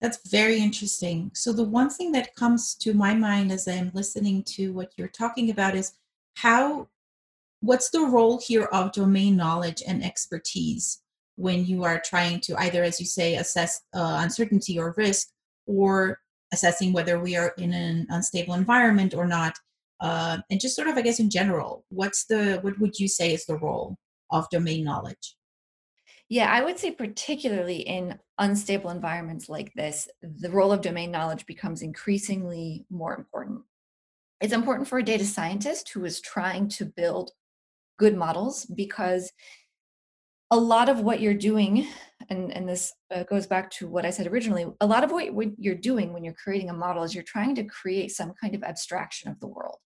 that's 0.00 0.30
very 0.30 0.58
interesting. 0.58 1.30
So, 1.34 1.52
the 1.52 1.64
one 1.64 1.90
thing 1.90 2.12
that 2.12 2.34
comes 2.34 2.74
to 2.76 2.94
my 2.94 3.14
mind 3.14 3.50
as 3.50 3.66
I'm 3.66 3.90
listening 3.94 4.44
to 4.54 4.72
what 4.72 4.92
you're 4.96 5.08
talking 5.08 5.50
about 5.50 5.74
is 5.74 5.92
how, 6.36 6.88
what's 7.60 7.90
the 7.90 8.02
role 8.02 8.40
here 8.44 8.64
of 8.66 8.92
domain 8.92 9.36
knowledge 9.36 9.82
and 9.86 10.04
expertise 10.04 11.02
when 11.36 11.64
you 11.64 11.84
are 11.84 12.00
trying 12.04 12.40
to 12.40 12.56
either, 12.60 12.82
as 12.84 13.00
you 13.00 13.06
say, 13.06 13.36
assess 13.36 13.80
uh, 13.94 14.18
uncertainty 14.22 14.78
or 14.78 14.94
risk, 14.96 15.28
or 15.66 16.20
assessing 16.52 16.92
whether 16.92 17.18
we 17.18 17.36
are 17.36 17.52
in 17.58 17.72
an 17.72 18.06
unstable 18.10 18.54
environment 18.54 19.14
or 19.14 19.26
not? 19.26 19.56
Uh, 20.00 20.38
and 20.48 20.60
just 20.60 20.76
sort 20.76 20.86
of, 20.86 20.96
I 20.96 21.02
guess, 21.02 21.18
in 21.18 21.28
general, 21.28 21.84
what's 21.88 22.26
the, 22.26 22.58
what 22.62 22.78
would 22.78 23.00
you 23.00 23.08
say 23.08 23.34
is 23.34 23.46
the 23.46 23.56
role 23.56 23.96
of 24.30 24.48
domain 24.50 24.84
knowledge? 24.84 25.34
Yeah, 26.28 26.50
I 26.52 26.62
would 26.62 26.78
say, 26.78 26.90
particularly 26.90 27.78
in 27.78 28.18
unstable 28.38 28.90
environments 28.90 29.48
like 29.48 29.72
this, 29.74 30.08
the 30.22 30.50
role 30.50 30.72
of 30.72 30.82
domain 30.82 31.10
knowledge 31.10 31.46
becomes 31.46 31.80
increasingly 31.80 32.84
more 32.90 33.14
important. 33.16 33.62
It's 34.40 34.52
important 34.52 34.88
for 34.88 34.98
a 34.98 35.04
data 35.04 35.24
scientist 35.24 35.88
who 35.90 36.04
is 36.04 36.20
trying 36.20 36.68
to 36.70 36.84
build 36.84 37.32
good 37.98 38.14
models 38.14 38.66
because 38.66 39.32
a 40.50 40.56
lot 40.56 40.88
of 40.88 41.00
what 41.00 41.20
you're 41.20 41.34
doing, 41.34 41.86
and, 42.28 42.52
and 42.52 42.68
this 42.68 42.92
uh, 43.10 43.22
goes 43.24 43.46
back 43.46 43.70
to 43.72 43.88
what 43.88 44.06
I 44.06 44.10
said 44.10 44.26
originally, 44.26 44.66
a 44.80 44.86
lot 44.86 45.04
of 45.04 45.10
what, 45.10 45.32
what 45.32 45.48
you're 45.58 45.74
doing 45.74 46.12
when 46.12 46.24
you're 46.24 46.34
creating 46.34 46.70
a 46.70 46.74
model 46.74 47.02
is 47.02 47.14
you're 47.14 47.24
trying 47.24 47.54
to 47.56 47.64
create 47.64 48.10
some 48.12 48.32
kind 48.40 48.54
of 48.54 48.62
abstraction 48.62 49.30
of 49.30 49.40
the 49.40 49.46
world. 49.46 49.76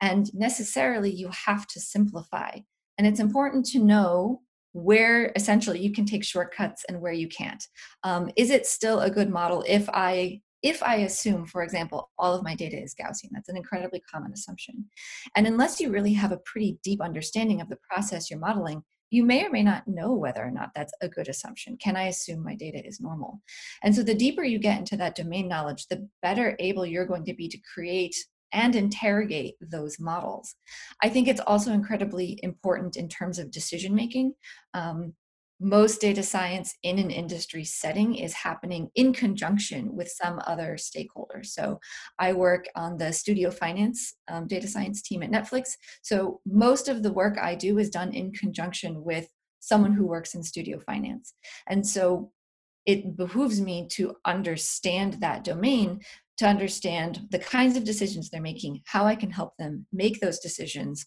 And 0.00 0.32
necessarily, 0.34 1.10
you 1.10 1.28
have 1.46 1.66
to 1.68 1.80
simplify. 1.80 2.60
And 2.96 3.06
it's 3.06 3.20
important 3.20 3.66
to 3.66 3.78
know 3.78 4.42
where 4.76 5.32
essentially 5.34 5.80
you 5.80 5.90
can 5.90 6.04
take 6.04 6.22
shortcuts 6.22 6.84
and 6.86 7.00
where 7.00 7.12
you 7.12 7.26
can't. 7.28 7.64
Um, 8.04 8.30
is 8.36 8.50
it 8.50 8.66
still 8.66 9.00
a 9.00 9.10
good 9.10 9.30
model 9.30 9.64
if 9.66 9.88
I 9.88 10.42
if 10.62 10.82
I 10.82 10.96
assume, 10.96 11.46
for 11.46 11.62
example, 11.62 12.10
all 12.18 12.34
of 12.34 12.42
my 12.42 12.54
data 12.54 12.76
is 12.76 12.94
Gaussian? 12.94 13.30
That's 13.30 13.48
an 13.48 13.56
incredibly 13.56 14.02
common 14.12 14.32
assumption. 14.32 14.86
And 15.36 15.46
unless 15.46 15.80
you 15.80 15.90
really 15.90 16.12
have 16.14 16.32
a 16.32 16.38
pretty 16.38 16.78
deep 16.82 17.00
understanding 17.00 17.60
of 17.60 17.68
the 17.68 17.78
process 17.88 18.30
you're 18.30 18.40
modeling, 18.40 18.82
you 19.10 19.24
may 19.24 19.46
or 19.46 19.50
may 19.50 19.62
not 19.62 19.86
know 19.86 20.12
whether 20.12 20.44
or 20.44 20.50
not 20.50 20.70
that's 20.74 20.92
a 21.00 21.08
good 21.08 21.28
assumption. 21.28 21.76
Can 21.76 21.94
I 21.94 22.08
assume 22.08 22.42
my 22.42 22.56
data 22.56 22.84
is 22.84 23.00
normal? 23.00 23.40
And 23.82 23.94
so 23.94 24.02
the 24.02 24.14
deeper 24.14 24.42
you 24.42 24.58
get 24.58 24.78
into 24.78 24.96
that 24.96 25.14
domain 25.14 25.46
knowledge, 25.46 25.86
the 25.86 26.08
better 26.20 26.56
able 26.58 26.84
you're 26.84 27.06
going 27.06 27.24
to 27.26 27.34
be 27.34 27.48
to 27.48 27.58
create 27.72 28.16
and 28.56 28.74
interrogate 28.74 29.54
those 29.60 30.00
models. 30.00 30.54
I 31.02 31.10
think 31.10 31.28
it's 31.28 31.40
also 31.46 31.72
incredibly 31.72 32.40
important 32.42 32.96
in 32.96 33.08
terms 33.08 33.38
of 33.38 33.52
decision 33.52 33.94
making. 33.94 34.32
Um, 34.74 35.12
most 35.60 36.00
data 36.00 36.22
science 36.22 36.74
in 36.82 36.98
an 36.98 37.10
industry 37.10 37.64
setting 37.64 38.14
is 38.14 38.34
happening 38.34 38.90
in 38.94 39.12
conjunction 39.12 39.94
with 39.94 40.08
some 40.08 40.40
other 40.46 40.76
stakeholders. 40.76 41.46
So 41.46 41.80
I 42.18 42.32
work 42.32 42.66
on 42.74 42.98
the 42.98 43.12
studio 43.12 43.50
finance 43.50 44.14
um, 44.28 44.46
data 44.46 44.68
science 44.68 45.00
team 45.00 45.22
at 45.22 45.30
Netflix. 45.30 45.70
So 46.02 46.40
most 46.44 46.88
of 46.88 47.02
the 47.02 47.12
work 47.12 47.38
I 47.38 47.54
do 47.54 47.78
is 47.78 47.90
done 47.90 48.12
in 48.12 48.32
conjunction 48.32 49.02
with 49.02 49.28
someone 49.60 49.92
who 49.92 50.06
works 50.06 50.34
in 50.34 50.42
studio 50.42 50.78
finance. 50.80 51.32
And 51.66 51.86
so 51.86 52.32
it 52.84 53.16
behooves 53.16 53.60
me 53.60 53.88
to 53.92 54.14
understand 54.24 55.14
that 55.14 55.42
domain 55.42 56.00
to 56.38 56.46
understand 56.46 57.26
the 57.30 57.38
kinds 57.38 57.76
of 57.76 57.84
decisions 57.84 58.28
they're 58.28 58.40
making, 58.40 58.82
how 58.84 59.06
I 59.06 59.14
can 59.14 59.30
help 59.30 59.56
them 59.56 59.86
make 59.92 60.20
those 60.20 60.38
decisions, 60.38 61.06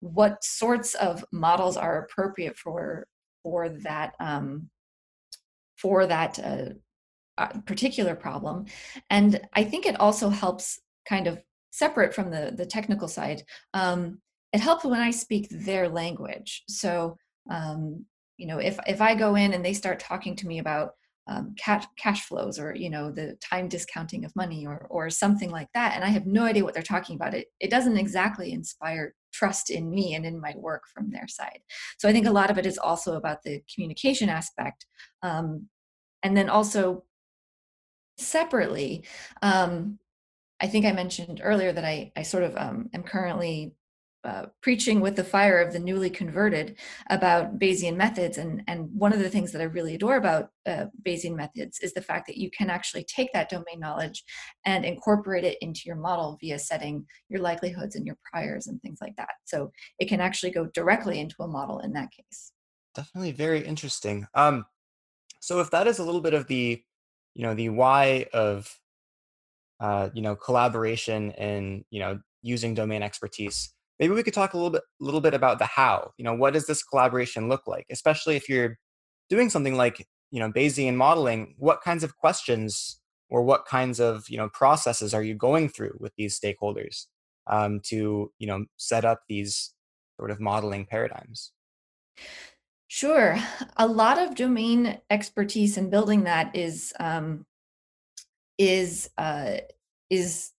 what 0.00 0.42
sorts 0.42 0.94
of 0.94 1.24
models 1.32 1.76
are 1.76 2.02
appropriate 2.02 2.56
for 2.56 3.06
for 3.42 3.68
that 3.68 4.14
um, 4.20 4.68
for 5.78 6.06
that 6.06 6.38
uh, 6.38 6.70
uh, 7.38 7.60
particular 7.66 8.14
problem. 8.14 8.66
And 9.10 9.40
i 9.54 9.64
think 9.64 9.86
it 9.86 10.00
also 10.00 10.28
helps 10.28 10.80
kind 11.08 11.26
of 11.26 11.42
separate 11.70 12.14
from 12.14 12.30
the 12.30 12.52
the 12.56 12.66
technical 12.66 13.08
side 13.08 13.42
um, 13.74 14.20
it 14.52 14.60
helps 14.60 14.84
when 14.84 15.00
i 15.00 15.10
speak 15.10 15.48
their 15.50 15.88
language. 15.88 16.64
So 16.68 17.16
um, 17.50 18.04
you 18.36 18.46
know 18.46 18.58
if 18.58 18.78
if 18.86 19.00
i 19.00 19.14
go 19.14 19.34
in 19.34 19.54
and 19.54 19.64
they 19.64 19.74
start 19.74 20.00
talking 20.00 20.36
to 20.36 20.46
me 20.46 20.58
about 20.58 20.92
um, 21.28 21.54
cash, 21.58 21.84
cash 21.96 22.26
flows 22.26 22.58
or 22.58 22.74
you 22.74 22.88
know 22.88 23.10
the 23.10 23.36
time 23.40 23.68
discounting 23.68 24.24
of 24.24 24.36
money 24.36 24.66
or 24.66 24.86
or 24.90 25.10
something 25.10 25.50
like 25.50 25.68
that 25.74 25.94
and 25.94 26.04
i 26.04 26.08
have 26.08 26.26
no 26.26 26.44
idea 26.44 26.64
what 26.64 26.74
they're 26.74 26.82
talking 26.82 27.16
about. 27.16 27.34
It 27.34 27.48
it 27.60 27.70
doesn't 27.70 27.96
exactly 27.96 28.52
inspire 28.52 29.14
trust 29.32 29.70
in 29.70 29.90
me 29.90 30.14
and 30.14 30.24
in 30.24 30.40
my 30.40 30.54
work 30.56 30.84
from 30.92 31.10
their 31.10 31.28
side. 31.28 31.60
So 31.98 32.08
i 32.08 32.12
think 32.12 32.26
a 32.26 32.32
lot 32.32 32.50
of 32.50 32.58
it 32.58 32.66
is 32.66 32.78
also 32.78 33.14
about 33.14 33.42
the 33.42 33.62
communication 33.72 34.28
aspect 34.28 34.86
um, 35.22 35.68
and 36.22 36.36
then 36.36 36.48
also 36.48 37.04
separately 38.18 39.04
um, 39.42 39.98
i 40.60 40.66
think 40.66 40.86
i 40.86 40.92
mentioned 40.92 41.40
earlier 41.42 41.72
that 41.72 41.84
i 41.84 42.10
i 42.16 42.22
sort 42.22 42.44
of 42.44 42.56
um, 42.56 42.88
am 42.94 43.02
currently 43.02 43.74
uh, 44.26 44.46
preaching 44.60 45.00
with 45.00 45.14
the 45.14 45.22
fire 45.22 45.60
of 45.60 45.72
the 45.72 45.78
newly 45.78 46.10
converted 46.10 46.76
about 47.10 47.60
Bayesian 47.60 47.96
methods. 47.96 48.38
And, 48.38 48.62
and 48.66 48.88
one 48.92 49.12
of 49.12 49.20
the 49.20 49.30
things 49.30 49.52
that 49.52 49.60
I 49.62 49.66
really 49.66 49.94
adore 49.94 50.16
about 50.16 50.48
uh, 50.66 50.86
Bayesian 51.06 51.36
methods 51.36 51.78
is 51.80 51.94
the 51.94 52.02
fact 52.02 52.26
that 52.26 52.36
you 52.36 52.50
can 52.50 52.68
actually 52.68 53.04
take 53.04 53.32
that 53.32 53.48
domain 53.48 53.78
knowledge 53.78 54.24
and 54.64 54.84
incorporate 54.84 55.44
it 55.44 55.58
into 55.60 55.82
your 55.86 55.94
model 55.94 56.36
via 56.40 56.58
setting 56.58 57.06
your 57.28 57.40
likelihoods 57.40 57.94
and 57.94 58.04
your 58.04 58.18
priors 58.30 58.66
and 58.66 58.82
things 58.82 58.98
like 59.00 59.14
that. 59.16 59.30
So 59.44 59.70
it 60.00 60.08
can 60.08 60.20
actually 60.20 60.50
go 60.50 60.66
directly 60.74 61.20
into 61.20 61.36
a 61.40 61.46
model 61.48 61.78
in 61.78 61.92
that 61.92 62.10
case. 62.10 62.52
Definitely 62.96 63.32
very 63.32 63.64
interesting. 63.64 64.26
Um, 64.34 64.66
so 65.40 65.60
if 65.60 65.70
that 65.70 65.86
is 65.86 66.00
a 66.00 66.04
little 66.04 66.20
bit 66.20 66.34
of 66.34 66.48
the, 66.48 66.82
you 67.34 67.42
know, 67.42 67.54
the 67.54 67.68
why 67.68 68.26
of, 68.32 68.76
uh, 69.78 70.08
you 70.14 70.22
know, 70.22 70.34
collaboration 70.34 71.30
and, 71.32 71.84
you 71.90 72.00
know, 72.00 72.18
using 72.42 72.74
domain 72.74 73.02
expertise, 73.02 73.72
maybe 73.98 74.14
we 74.14 74.22
could 74.22 74.34
talk 74.34 74.54
a 74.54 74.56
little 74.56 74.70
bit 74.70 74.82
little 75.00 75.20
bit 75.20 75.34
about 75.34 75.58
the 75.58 75.66
how 75.66 76.10
you 76.18 76.24
know 76.24 76.34
what 76.34 76.52
does 76.52 76.66
this 76.66 76.82
collaboration 76.82 77.48
look 77.48 77.66
like? 77.66 77.86
Especially 77.90 78.36
if 78.36 78.48
you're 78.48 78.78
doing 79.28 79.50
something 79.50 79.76
like 79.76 80.06
you 80.30 80.40
know 80.40 80.50
bayesian 80.50 80.94
modeling 80.94 81.54
what 81.58 81.82
kinds 81.82 82.04
of 82.04 82.16
questions 82.16 83.00
or 83.28 83.42
what 83.42 83.66
kinds 83.66 84.00
of 84.00 84.28
you 84.28 84.36
know 84.36 84.48
processes 84.50 85.14
are 85.14 85.22
you 85.22 85.34
going 85.34 85.68
through 85.68 85.96
with 85.98 86.12
these 86.16 86.38
stakeholders 86.38 87.06
um, 87.46 87.80
to 87.80 88.32
you 88.38 88.46
know 88.46 88.64
set 88.76 89.04
up 89.04 89.20
these 89.28 89.72
sort 90.18 90.30
of 90.30 90.40
modeling 90.40 90.86
paradigms? 90.86 91.52
Sure. 92.88 93.36
A 93.76 93.86
lot 93.86 94.18
of 94.18 94.34
domain 94.34 94.98
expertise 95.10 95.76
in 95.76 95.90
building 95.90 96.24
that 96.24 96.54
is 96.54 96.92
um, 97.00 97.46
is 98.58 99.10
uh, 99.18 99.58
is 100.10 100.52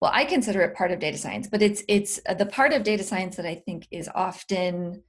well 0.00 0.10
i 0.14 0.24
consider 0.24 0.62
it 0.62 0.74
part 0.74 0.90
of 0.90 0.98
data 0.98 1.18
science 1.18 1.48
but 1.48 1.62
it's 1.62 1.82
it's 1.88 2.20
uh, 2.28 2.34
the 2.34 2.46
part 2.46 2.72
of 2.72 2.82
data 2.82 3.02
science 3.02 3.36
that 3.36 3.46
i 3.46 3.54
think 3.54 3.86
is 3.90 4.08
often 4.14 5.02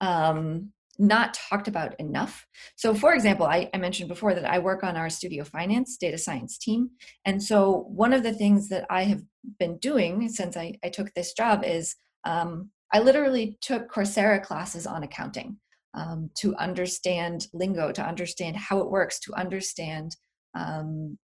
um, 0.00 0.72
not 0.98 1.34
talked 1.34 1.68
about 1.68 1.98
enough. 1.98 2.46
So 2.76 2.94
for 2.94 3.14
example 3.14 3.46
I, 3.46 3.68
I, 3.74 3.78
mentioned 3.78 4.08
before 4.08 4.34
that 4.34 4.44
i 4.44 4.58
work 4.58 4.84
on 4.84 4.96
our 4.96 5.10
studio 5.10 5.44
finance 5.44 5.96
data 5.96 6.18
science 6.18 6.58
team. 6.58 6.90
And 7.24 7.42
so 7.42 7.86
one 7.88 8.12
of 8.12 8.22
the 8.22 8.32
things 8.32 8.68
that 8.68 8.86
i 8.90 9.04
have 9.04 9.22
been 9.58 9.78
doing 9.78 10.28
since 10.28 10.56
i, 10.56 10.74
I 10.84 10.88
took 10.88 11.12
this 11.14 11.32
job 11.32 11.64
is 11.64 11.96
um, 12.24 12.70
i 12.92 13.00
literally 13.00 13.58
took 13.60 13.92
coursera 13.92 14.42
classes 14.42 14.86
on 14.86 15.02
accounting 15.02 15.56
um, 15.94 16.30
to 16.38 16.54
understand 16.56 17.48
lingo 17.52 17.92
to 17.92 18.02
understand 18.02 18.56
how 18.56 18.78
it 18.78 18.90
works 18.90 19.18
to 19.20 19.34
understand 19.34 20.16
um, 20.54 21.18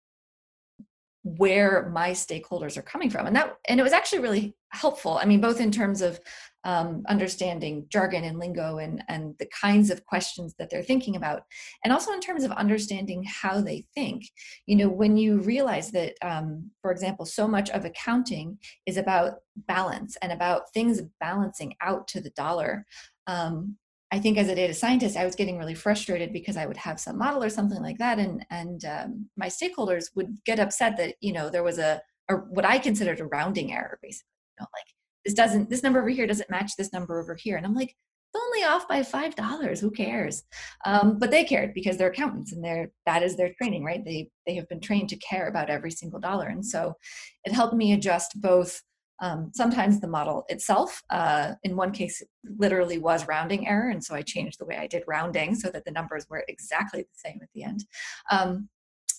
where 1.37 1.89
my 1.93 2.11
stakeholders 2.11 2.77
are 2.77 2.81
coming 2.81 3.09
from 3.09 3.27
and 3.27 3.35
that 3.35 3.55
and 3.67 3.79
it 3.79 3.83
was 3.83 3.93
actually 3.93 4.19
really 4.19 4.55
helpful. 4.71 5.19
I 5.21 5.25
mean 5.25 5.41
both 5.41 5.59
in 5.59 5.71
terms 5.71 6.01
of 6.01 6.19
um, 6.63 7.03
understanding 7.07 7.85
jargon 7.89 8.23
and 8.23 8.37
lingo 8.37 8.77
and 8.79 9.03
and 9.07 9.35
the 9.39 9.47
kinds 9.47 9.89
of 9.89 10.05
questions 10.05 10.55
that 10.57 10.69
they're 10.69 10.83
thinking 10.83 11.15
about 11.15 11.43
and 11.83 11.93
also 11.93 12.11
in 12.11 12.19
terms 12.19 12.43
of 12.43 12.51
understanding 12.51 13.23
how 13.23 13.61
they 13.61 13.85
think. 13.93 14.23
You 14.65 14.77
know 14.77 14.89
when 14.89 15.17
you 15.17 15.39
realize 15.39 15.91
that 15.91 16.15
um, 16.21 16.71
for 16.81 16.91
example 16.91 17.25
so 17.25 17.47
much 17.47 17.69
of 17.69 17.85
accounting 17.85 18.57
is 18.85 18.97
about 18.97 19.35
balance 19.55 20.17
and 20.21 20.31
about 20.31 20.71
things 20.73 21.01
balancing 21.19 21.75
out 21.81 22.07
to 22.09 22.21
the 22.21 22.31
dollar 22.31 22.85
um, 23.27 23.77
I 24.11 24.19
think 24.19 24.37
as 24.37 24.47
a 24.47 24.55
data 24.55 24.73
scientist, 24.73 25.17
I 25.17 25.25
was 25.25 25.35
getting 25.35 25.57
really 25.57 25.75
frustrated 25.75 26.33
because 26.33 26.57
I 26.57 26.65
would 26.65 26.77
have 26.77 26.99
some 26.99 27.17
model 27.17 27.43
or 27.43 27.49
something 27.49 27.81
like 27.81 27.99
that, 27.99 28.17
and 28.17 28.45
and 28.49 28.83
um, 28.85 29.29
my 29.37 29.47
stakeholders 29.47 30.05
would 30.15 30.37
get 30.45 30.59
upset 30.59 30.97
that 30.97 31.15
you 31.21 31.31
know 31.31 31.49
there 31.49 31.63
was 31.63 31.77
a, 31.77 32.01
a 32.29 32.35
what 32.35 32.65
I 32.65 32.79
considered 32.79 33.19
a 33.19 33.25
rounding 33.25 33.71
error, 33.71 33.99
basically. 34.01 34.29
You 34.57 34.63
know, 34.63 34.67
like 34.73 34.85
this 35.25 35.35
doesn't 35.35 35.69
this 35.69 35.83
number 35.83 35.99
over 35.99 36.09
here 36.09 36.25
doesn't 36.25 36.49
match 36.49 36.71
this 36.77 36.91
number 36.91 37.21
over 37.21 37.35
here, 37.35 37.57
and 37.57 37.65
I'm 37.65 37.75
like, 37.75 37.89
it's 37.89 38.43
only 38.43 38.63
off 38.63 38.87
by 38.87 39.03
five 39.03 39.35
dollars. 39.35 39.79
Who 39.79 39.91
cares? 39.91 40.43
Um, 40.85 41.19
but 41.19 41.29
they 41.29 41.43
cared 41.43 41.75
because 41.75 41.97
they're 41.97 42.09
accountants 42.09 42.51
and 42.51 42.63
they're 42.63 42.91
that 43.05 43.21
is 43.21 43.37
their 43.37 43.53
training, 43.61 43.83
right? 43.83 44.03
They 44.03 44.31
they 44.47 44.55
have 44.55 44.67
been 44.69 44.81
trained 44.81 45.09
to 45.09 45.17
care 45.17 45.47
about 45.47 45.69
every 45.69 45.91
single 45.91 46.19
dollar, 46.19 46.47
and 46.47 46.65
so 46.65 46.95
it 47.43 47.53
helped 47.53 47.75
me 47.75 47.93
adjust 47.93 48.41
both 48.41 48.81
um, 49.21 49.51
sometimes 49.53 49.99
the 49.99 50.07
model 50.07 50.45
itself, 50.49 51.01
uh, 51.09 51.53
in 51.63 51.75
one 51.75 51.91
case, 51.91 52.21
literally 52.57 52.97
was 52.97 53.27
rounding 53.27 53.67
error, 53.67 53.89
and 53.89 54.03
so 54.03 54.15
I 54.15 54.21
changed 54.21 54.59
the 54.59 54.65
way 54.65 54.77
I 54.77 54.87
did 54.87 55.03
rounding 55.07 55.55
so 55.55 55.69
that 55.69 55.85
the 55.85 55.91
numbers 55.91 56.25
were 56.29 56.43
exactly 56.47 57.01
the 57.01 57.29
same 57.29 57.39
at 57.41 57.49
the 57.53 57.63
end. 57.63 57.85
Um, 58.31 58.69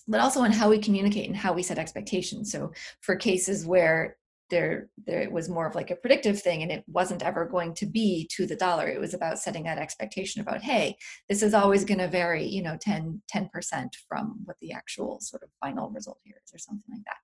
but 0.07 0.19
also 0.19 0.41
on 0.41 0.51
how 0.51 0.69
we 0.69 0.79
communicate 0.79 1.27
and 1.27 1.37
how 1.37 1.53
we 1.53 1.63
set 1.63 1.77
expectations. 1.77 2.51
So 2.51 2.71
for 3.01 3.15
cases 3.15 3.65
where 3.65 4.17
there 4.51 4.89
there 5.07 5.21
it 5.21 5.31
was 5.31 5.49
more 5.49 5.65
of 5.65 5.73
like 5.73 5.89
a 5.89 5.95
predictive 5.95 6.39
thing 6.39 6.61
and 6.61 6.71
it 6.71 6.83
wasn't 6.87 7.23
ever 7.23 7.45
going 7.45 7.73
to 7.73 7.87
be 7.87 8.29
to 8.31 8.45
the 8.45 8.55
dollar 8.55 8.87
it 8.87 8.99
was 8.99 9.15
about 9.15 9.39
setting 9.39 9.63
that 9.63 9.79
expectation 9.79 10.41
about 10.41 10.61
hey 10.61 10.95
this 11.27 11.41
is 11.41 11.55
always 11.55 11.83
going 11.83 11.97
to 11.97 12.07
vary 12.07 12.45
you 12.45 12.61
know 12.61 12.77
10 12.79 13.19
10% 13.33 13.89
from 14.07 14.39
what 14.45 14.57
the 14.61 14.71
actual 14.71 15.19
sort 15.19 15.41
of 15.41 15.49
final 15.59 15.89
result 15.89 16.19
here 16.23 16.35
is 16.45 16.53
or 16.53 16.59
something 16.59 16.91
like 16.91 17.03
that 17.05 17.17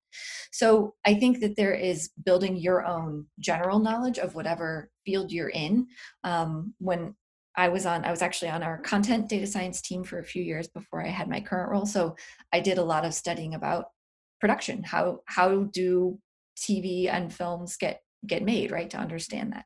so 0.51 0.95
i 1.05 1.13
think 1.13 1.39
that 1.39 1.55
there 1.55 1.75
is 1.75 2.09
building 2.25 2.57
your 2.57 2.83
own 2.85 3.25
general 3.39 3.77
knowledge 3.77 4.17
of 4.17 4.33
whatever 4.33 4.89
field 5.05 5.31
you're 5.31 5.49
in 5.49 5.85
um, 6.23 6.73
when 6.79 7.13
I 7.59 7.69
was 7.69 7.87
on, 7.87 8.05
I 8.05 8.11
was 8.11 8.21
actually 8.21 8.51
on 8.51 8.61
our 8.61 8.77
content 8.77 9.27
data 9.27 9.47
science 9.47 9.81
team 9.81 10.03
for 10.03 10.19
a 10.19 10.23
few 10.23 10.43
years 10.43 10.67
before 10.67 11.03
I 11.03 11.09
had 11.09 11.27
my 11.27 11.41
current 11.41 11.71
role. 11.71 11.87
So 11.87 12.15
I 12.53 12.59
did 12.59 12.77
a 12.77 12.83
lot 12.83 13.03
of 13.03 13.15
studying 13.15 13.55
about 13.55 13.85
production. 14.39 14.83
How, 14.83 15.21
how 15.25 15.63
do 15.73 16.19
TV 16.57 17.07
and 17.11 17.33
films 17.33 17.77
get 17.77 18.01
get 18.25 18.43
made, 18.43 18.71
right? 18.71 18.89
To 18.89 18.97
understand 18.97 19.53
that. 19.53 19.65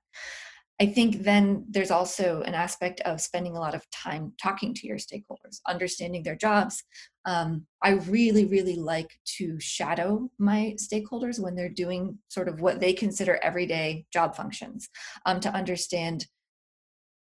I 0.82 0.88
think 0.88 1.22
then 1.22 1.66
there's 1.70 1.92
also 1.92 2.42
an 2.42 2.56
aspect 2.56 3.02
of 3.02 3.22
spending 3.22 3.56
a 3.56 3.60
lot 3.60 3.76
of 3.76 3.86
time 3.92 4.34
talking 4.42 4.74
to 4.74 4.88
your 4.88 4.98
stakeholders, 4.98 5.60
understanding 5.68 6.24
their 6.24 6.36
jobs. 6.36 6.84
Um, 7.24 7.68
I 7.84 7.92
really, 7.92 8.46
really 8.46 8.78
like 8.78 9.12
to 9.38 9.60
shadow 9.60 10.32
my 10.40 10.76
stakeholders 10.80 11.40
when 11.40 11.54
they're 11.54 11.70
doing 11.70 12.18
sort 12.30 12.50
of 12.50 12.62
what 12.62 12.80
they 12.80 12.94
consider 12.94 13.40
everyday 13.44 14.06
job 14.12 14.36
functions 14.36 14.90
um, 15.28 15.40
to 15.42 15.54
understand 15.54 16.26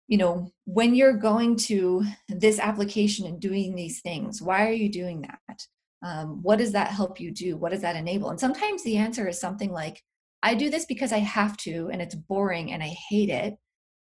you 0.08 0.18
know 0.18 0.52
when 0.66 0.94
you're 0.94 1.16
going 1.16 1.56
to 1.56 2.04
this 2.28 2.60
application 2.60 3.26
and 3.26 3.40
doing 3.40 3.74
these 3.74 4.00
things 4.02 4.40
why 4.40 4.64
are 4.68 4.72
you 4.72 4.88
doing 4.88 5.22
that 5.22 5.60
um, 6.02 6.42
what 6.42 6.58
does 6.58 6.72
that 6.72 6.88
help 6.88 7.20
you 7.20 7.30
do? 7.30 7.56
What 7.56 7.72
does 7.72 7.82
that 7.82 7.96
enable? 7.96 8.30
And 8.30 8.40
sometimes 8.40 8.82
the 8.82 8.96
answer 8.96 9.28
is 9.28 9.40
something 9.40 9.72
like 9.72 10.02
i 10.42 10.54
do 10.54 10.68
this 10.68 10.84
because 10.84 11.12
i 11.12 11.18
have 11.18 11.56
to 11.56 11.88
and 11.90 12.02
it's 12.02 12.14
boring 12.14 12.72
and 12.72 12.82
i 12.82 12.94
hate 13.08 13.30
it. 13.30 13.54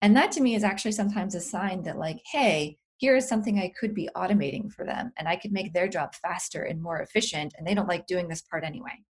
And 0.01 0.15
that 0.15 0.31
to 0.33 0.41
me 0.41 0.55
is 0.55 0.63
actually 0.63 0.93
sometimes 0.93 1.35
a 1.35 1.41
sign 1.41 1.83
that 1.83 1.97
like 1.97 2.19
hey 2.31 2.77
here 2.97 3.15
is 3.15 3.27
something 3.27 3.59
i 3.59 3.71
could 3.79 3.93
be 3.93 4.09
automating 4.15 4.71
for 4.71 4.85
them 4.85 5.11
and 5.17 5.27
i 5.27 5.35
could 5.35 5.51
make 5.51 5.73
their 5.73 5.87
job 5.87 6.13
faster 6.15 6.63
and 6.63 6.81
more 6.81 7.01
efficient 7.01 7.53
and 7.57 7.65
they 7.65 7.73
don't 7.73 7.87
like 7.87 8.05
doing 8.07 8.27
this 8.27 8.41
part 8.41 8.63
anyway. 8.63 9.03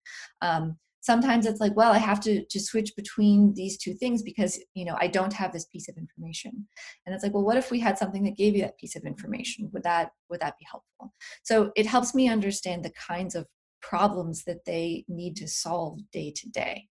Um, 0.43 0.77
sometimes 1.07 1.47
it's 1.47 1.61
like 1.61 1.75
well 1.77 1.93
i 1.93 1.99
have 1.99 2.21
to 2.21 2.45
to 2.47 2.59
switch 2.59 2.91
between 2.97 3.55
these 3.55 3.79
two 3.79 3.95
things 3.95 4.23
because 4.23 4.59
you 4.75 4.85
know 4.85 4.97
i 5.01 5.07
don't 5.07 5.33
have 5.33 5.53
this 5.53 5.67
piece 5.67 5.89
of 5.89 5.97
information. 5.97 6.67
And 7.05 7.15
it's 7.15 7.23
like 7.23 7.33
well 7.33 7.45
what 7.45 7.57
if 7.57 7.71
we 7.71 7.81
had 7.81 7.97
something 7.97 8.25
that 8.25 8.37
gave 8.37 8.55
you 8.55 8.63
that 8.63 8.79
piece 8.79 8.97
of 8.97 9.05
information? 9.05 9.71
Would 9.73 9.85
that 9.85 10.11
would 10.29 10.41
that 10.41 10.59
be 10.59 10.67
helpful? 10.71 11.15
So 11.45 11.71
it 11.77 11.87
helps 11.87 12.15
me 12.15 12.29
understand 12.29 12.85
the 12.85 12.93
kinds 13.09 13.35
of 13.35 13.47
problems 13.81 14.45
that 14.45 14.65
they 14.65 15.05
need 15.09 15.37
to 15.37 15.47
solve 15.47 16.01
day 16.11 16.33
to 16.35 16.49
day. 16.49 16.89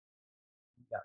Yeah. 0.91 1.03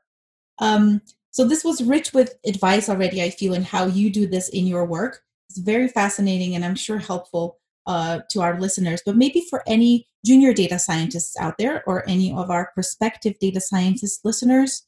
um, 0.58 1.00
so 1.30 1.46
this 1.46 1.64
was 1.64 1.82
rich 1.82 2.12
with 2.12 2.34
advice 2.46 2.88
already 2.88 3.22
i 3.22 3.30
feel 3.30 3.54
in 3.54 3.62
how 3.62 3.84
you 3.86 4.10
do 4.10 4.26
this 4.26 4.48
in 4.50 4.66
your 4.66 4.84
work. 4.84 5.22
It's 5.48 5.58
very 5.58 5.88
fascinating 5.88 6.54
and 6.54 6.64
i'm 6.64 6.74
sure 6.86 6.98
helpful 6.98 7.58
uh, 7.88 8.20
to 8.28 8.42
our 8.42 8.60
listeners, 8.60 9.02
but 9.04 9.16
maybe 9.16 9.44
for 9.48 9.62
any 9.66 10.06
junior 10.24 10.52
data 10.52 10.78
scientists 10.78 11.34
out 11.40 11.56
there 11.58 11.82
or 11.86 12.06
any 12.06 12.30
of 12.32 12.50
our 12.50 12.70
prospective 12.74 13.34
data 13.40 13.60
scientist 13.60 14.20
listeners, 14.24 14.86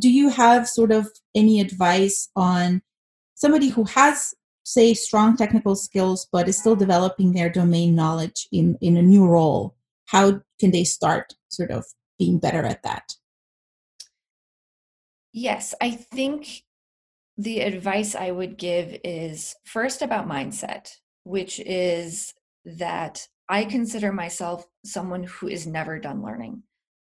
do 0.00 0.10
you 0.10 0.30
have 0.30 0.68
sort 0.68 0.90
of 0.90 1.08
any 1.34 1.60
advice 1.60 2.28
on 2.34 2.82
somebody 3.34 3.68
who 3.68 3.84
has 3.84 4.34
say 4.64 4.92
strong 4.94 5.36
technical 5.36 5.76
skills 5.76 6.26
but 6.32 6.48
is 6.48 6.58
still 6.58 6.76
developing 6.76 7.32
their 7.32 7.48
domain 7.48 7.94
knowledge 7.94 8.48
in 8.50 8.76
in 8.80 8.96
a 8.96 9.02
new 9.02 9.26
role? 9.26 9.76
How 10.06 10.40
can 10.58 10.72
they 10.72 10.84
start 10.84 11.34
sort 11.48 11.70
of 11.70 11.84
being 12.18 12.40
better 12.40 12.64
at 12.64 12.82
that? 12.82 13.14
Yes 15.32 15.72
i 15.80 15.92
think 15.92 16.64
the 17.38 17.60
advice 17.60 18.16
i 18.16 18.32
would 18.32 18.56
give 18.58 18.98
is 19.04 19.54
first 19.64 20.02
about 20.02 20.28
mindset 20.28 20.96
which 21.22 21.60
is 21.60 22.34
that 22.64 23.26
i 23.48 23.64
consider 23.64 24.12
myself 24.12 24.64
someone 24.84 25.24
who 25.24 25.48
is 25.48 25.66
never 25.66 25.98
done 25.98 26.22
learning 26.22 26.62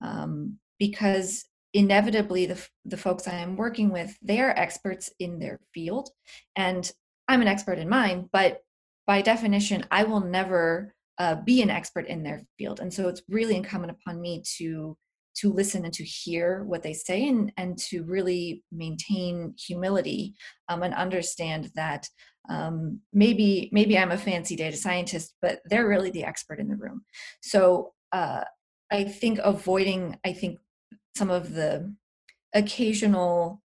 um, 0.02 0.58
because 0.78 1.46
inevitably 1.74 2.46
the, 2.46 2.68
the 2.86 2.98
folks 2.98 3.28
i 3.28 3.34
am 3.34 3.56
working 3.56 3.92
with 3.92 4.18
they 4.22 4.40
are 4.40 4.52
experts 4.52 5.12
in 5.20 5.40
their 5.40 5.60
field 5.74 6.10
and 6.56 6.92
i'm 7.28 7.42
an 7.42 7.48
expert 7.48 7.78
in 7.78 7.90
mine 7.90 8.28
but 8.32 8.62
by 9.06 9.22
definition 9.22 9.86
i 9.92 10.04
will 10.04 10.22
never 10.22 10.94
uh, 11.20 11.36
be 11.36 11.62
an 11.62 11.70
expert 11.70 12.08
in 12.08 12.24
their 12.24 12.42
field 12.58 12.80
and 12.80 12.94
so 12.94 13.08
it's 13.08 13.22
really 13.30 13.56
incumbent 13.56 13.92
upon 13.92 14.22
me 14.22 14.42
to 14.58 14.98
to 15.36 15.54
listen 15.54 15.86
and 15.86 15.94
to 15.94 16.04
hear 16.04 16.64
what 16.66 16.84
they 16.84 16.94
say 16.94 17.28
and, 17.28 17.52
and 17.56 17.78
to 17.78 18.04
really 18.04 18.64
maintain 18.72 19.54
humility 19.58 20.34
um, 20.68 20.84
and 20.84 20.94
understand 20.94 21.70
that 21.76 22.08
um, 22.50 23.00
maybe 23.14 23.70
maybe 23.72 23.98
i'm 23.98 24.12
a 24.12 24.18
fancy 24.18 24.56
data 24.56 24.76
scientist 24.76 25.36
but 25.42 25.60
they're 25.66 25.88
really 25.88 26.12
the 26.12 26.24
expert 26.24 26.60
in 26.60 26.68
the 26.68 26.76
room. 26.76 27.04
So 27.42 27.94
uh, 28.12 28.44
i 28.92 29.04
think 29.04 29.40
avoiding 29.44 30.18
i 30.26 30.34
think 30.34 30.60
some 31.16 31.30
of 31.30 31.54
the 31.54 31.94
occasional 32.54 33.62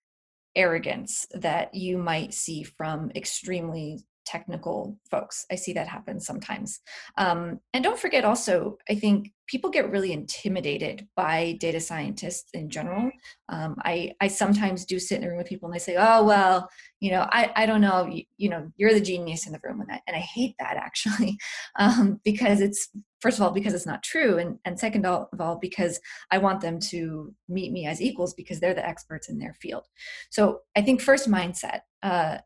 arrogance 0.56 1.28
that 1.32 1.74
you 1.76 1.98
might 1.98 2.34
see 2.34 2.64
from 2.64 3.12
extremely 3.16 4.00
technical 4.30 4.96
folks. 5.10 5.46
I 5.52 5.56
see 5.56 5.74
that 5.74 5.88
happen 5.88 6.20
sometimes. 6.20 6.80
Um, 7.18 7.60
and 7.74 7.84
don't 7.84 8.00
forget 8.00 8.24
also, 8.24 8.78
I 8.88 8.96
think 8.96 9.32
people 9.48 9.72
get 9.72 9.90
really 9.90 10.14
intimidated 10.14 11.08
by 11.16 11.58
data 11.60 11.80
scientists 11.80 12.50
in 12.54 12.70
general. 12.70 13.10
Um, 13.50 13.76
I, 13.84 14.12
I 14.22 14.28
sometimes 14.28 14.86
do 14.86 15.00
sit 15.00 15.18
in 15.18 15.24
a 15.24 15.30
room 15.30 15.40
with 15.40 15.48
people 15.48 15.68
and 15.68 15.74
they 15.74 15.84
say, 15.84 15.96
oh, 15.98 16.24
well, 16.24 16.70
you 17.00 17.10
know, 17.10 17.28
I, 17.32 17.52
I 17.56 17.66
don't 17.66 17.82
know, 17.82 18.06
you, 18.06 18.24
you 18.38 18.50
know, 18.50 18.72
you're 18.78 18.94
the 18.94 19.02
genius 19.02 19.48
in 19.48 19.54
the 19.54 19.60
room. 19.64 19.82
And 19.82 19.92
I, 19.92 20.02
and 20.06 20.16
I 20.16 20.20
hate 20.20 20.54
that 20.60 20.78
actually, 20.78 21.40
um, 21.80 22.20
because 22.24 22.62
it's, 22.62 22.90
first 23.22 23.40
of 23.40 23.44
all, 23.44 23.52
because 23.52 23.74
it's 23.74 23.88
not 23.88 24.04
true. 24.04 24.38
And, 24.38 24.60
and 24.66 24.80
second 24.80 25.08
of 25.08 25.28
all, 25.40 25.58
because 25.60 26.00
I 26.30 26.38
want 26.38 26.62
them 26.62 26.80
to 26.92 27.34
meet 27.48 27.72
me 27.72 27.88
as 27.88 28.02
equals 28.02 28.36
because 28.36 28.60
they're 28.60 28.76
the 28.76 28.88
experts 28.88 29.30
in 29.30 29.40
their 29.40 29.56
field. 29.60 29.86
So 30.30 30.60
I 30.76 30.84
think 30.84 31.02
first 31.02 31.28
mindset, 31.28 31.80
uh, 32.04 32.38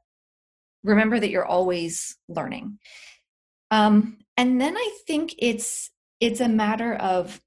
remember 0.83 1.19
that 1.19 1.29
you're 1.29 1.45
always 1.45 2.15
learning. 2.27 2.77
Um, 3.71 4.17
and 4.37 4.59
then 4.59 4.75
i 4.75 4.97
think 5.05 5.35
it's 5.39 5.91
it's 6.19 6.41
a 6.41 6.47
matter 6.47 6.95
of 6.95 7.41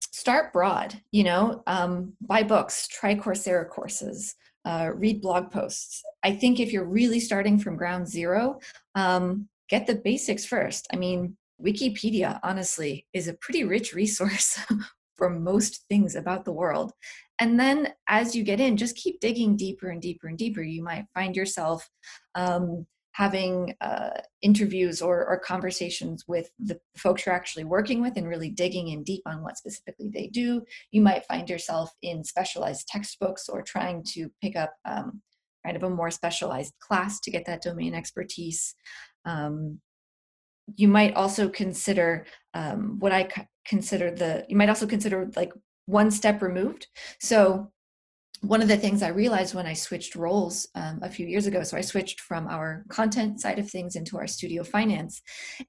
start 0.00 0.52
broad 0.52 1.00
you 1.10 1.24
know 1.24 1.62
um, 1.66 2.12
buy 2.20 2.42
books 2.42 2.86
try 2.88 3.14
coursera 3.14 3.68
courses 3.68 4.34
uh, 4.64 4.92
read 4.94 5.20
blog 5.20 5.50
posts. 5.50 6.04
I 6.22 6.36
think 6.36 6.60
if 6.60 6.72
you're 6.72 6.84
really 6.84 7.18
starting 7.18 7.58
from 7.58 7.76
ground 7.76 8.06
zero 8.06 8.60
um, 8.94 9.48
get 9.68 9.88
the 9.88 9.96
basics 9.96 10.44
first. 10.44 10.86
I 10.92 10.96
mean 10.96 11.36
wikipedia 11.60 12.40
honestly 12.42 13.06
is 13.12 13.28
a 13.28 13.34
pretty 13.34 13.64
rich 13.64 13.94
resource 13.94 14.58
for 15.22 15.30
most 15.30 15.84
things 15.88 16.16
about 16.16 16.44
the 16.44 16.50
world. 16.50 16.90
And 17.38 17.60
then 17.60 17.92
as 18.08 18.34
you 18.34 18.42
get 18.42 18.58
in 18.58 18.76
just 18.76 18.96
keep 18.96 19.20
digging 19.20 19.56
deeper 19.56 19.90
and 19.90 20.02
deeper 20.02 20.26
and 20.26 20.36
deeper. 20.36 20.62
You 20.62 20.82
might 20.82 21.04
find 21.14 21.36
yourself 21.36 21.88
um, 22.34 22.88
having 23.12 23.72
uh, 23.80 24.18
interviews 24.40 25.00
or, 25.00 25.24
or, 25.24 25.38
conversations 25.38 26.24
with 26.26 26.50
the 26.58 26.80
folks 26.96 27.24
you're 27.24 27.34
actually 27.36 27.62
working 27.62 28.02
with 28.02 28.16
and 28.16 28.26
really 28.26 28.50
digging 28.50 28.88
in 28.88 29.04
deep 29.04 29.22
on 29.26 29.44
what 29.44 29.56
specifically 29.56 30.10
they 30.12 30.26
do. 30.26 30.60
You 30.90 31.02
might 31.02 31.26
find 31.26 31.48
yourself 31.48 31.92
in 32.02 32.24
specialized 32.24 32.88
textbooks 32.88 33.48
or 33.48 33.62
trying 33.62 34.02
to 34.14 34.28
pick 34.42 34.56
up 34.56 34.74
um, 34.84 35.22
kind 35.64 35.76
of 35.76 35.84
a 35.84 35.90
more 35.90 36.10
specialized 36.10 36.72
class 36.80 37.20
to 37.20 37.30
get 37.30 37.44
that 37.46 37.62
domain 37.62 37.94
expertise. 37.94 38.74
Um, 39.24 39.78
you 40.74 40.88
might 40.88 41.14
also 41.14 41.48
consider 41.48 42.26
um, 42.54 42.98
what 42.98 43.12
i 43.12 43.28
consider 43.66 44.10
the 44.10 44.44
you 44.48 44.56
might 44.56 44.68
also 44.68 44.86
consider 44.86 45.30
like 45.36 45.52
one 45.86 46.10
step 46.10 46.42
removed. 46.42 46.86
So 47.20 47.70
one 48.42 48.60
of 48.60 48.66
the 48.66 48.76
things 48.76 49.04
I 49.04 49.08
realized 49.08 49.54
when 49.54 49.66
I 49.66 49.72
switched 49.72 50.16
roles 50.16 50.66
um, 50.74 50.98
a 51.00 51.08
few 51.08 51.28
years 51.28 51.46
ago, 51.46 51.62
so 51.62 51.76
I 51.76 51.80
switched 51.80 52.20
from 52.20 52.48
our 52.48 52.84
content 52.88 53.40
side 53.40 53.60
of 53.60 53.70
things 53.70 53.94
into 53.94 54.18
our 54.18 54.26
studio 54.26 54.64
finance, 54.64 55.22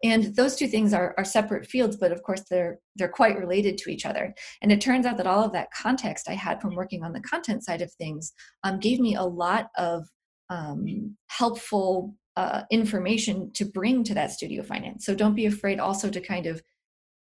and 0.04 0.36
those 0.36 0.56
two 0.56 0.68
things 0.68 0.92
are, 0.92 1.14
are 1.18 1.24
separate 1.24 1.68
fields, 1.68 1.98
but 1.98 2.12
of 2.12 2.24
course 2.24 2.44
they're 2.50 2.80
they're 2.96 3.10
quite 3.10 3.38
related 3.38 3.78
to 3.80 3.92
each 3.92 4.08
other. 4.08 4.34
And 4.62 4.72
it 4.72 4.82
turns 4.82 5.06
out 5.06 5.18
that 5.18 5.28
all 5.28 5.44
of 5.44 5.54
that 5.54 5.70
context 5.72 6.28
I 6.28 6.34
had 6.34 6.62
from 6.62 6.76
working 6.76 7.04
on 7.04 7.14
the 7.14 7.22
content 7.22 7.64
side 7.64 7.82
of 7.84 7.94
things 7.94 8.34
um, 8.64 8.80
gave 8.80 9.00
me 9.00 9.16
a 9.16 9.24
lot 9.24 9.68
of 9.78 10.06
um, 10.50 11.16
helpful 11.28 12.16
uh, 12.38 12.64
information 12.72 13.52
to 13.54 13.66
bring 13.66 14.04
to 14.04 14.16
that 14.16 14.32
studio 14.32 14.64
finance. 14.64 15.06
So 15.06 15.14
don't 15.14 15.36
be 15.36 15.46
afraid 15.46 15.80
also 15.80 16.10
to 16.10 16.20
kind 16.20 16.48
of 16.48 16.62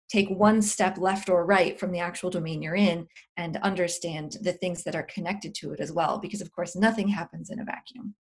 take 0.09 0.29
one 0.29 0.61
step 0.61 0.97
left 0.97 1.29
or 1.29 1.45
right 1.45 1.79
from 1.79 1.91
the 1.91 1.99
actual 1.99 2.29
domain 2.29 2.61
you're 2.61 2.75
in 2.75 3.07
and 3.37 3.57
understand 3.57 4.37
the 4.41 4.53
things 4.53 4.83
that 4.83 4.95
are 4.95 5.03
connected 5.03 5.53
to 5.55 5.71
it 5.71 5.79
as 5.79 5.91
well 5.91 6.19
because 6.19 6.41
of 6.41 6.51
course 6.51 6.75
nothing 6.75 7.07
happens 7.07 7.49
in 7.49 7.59
a 7.59 7.65
vacuum. 7.65 8.13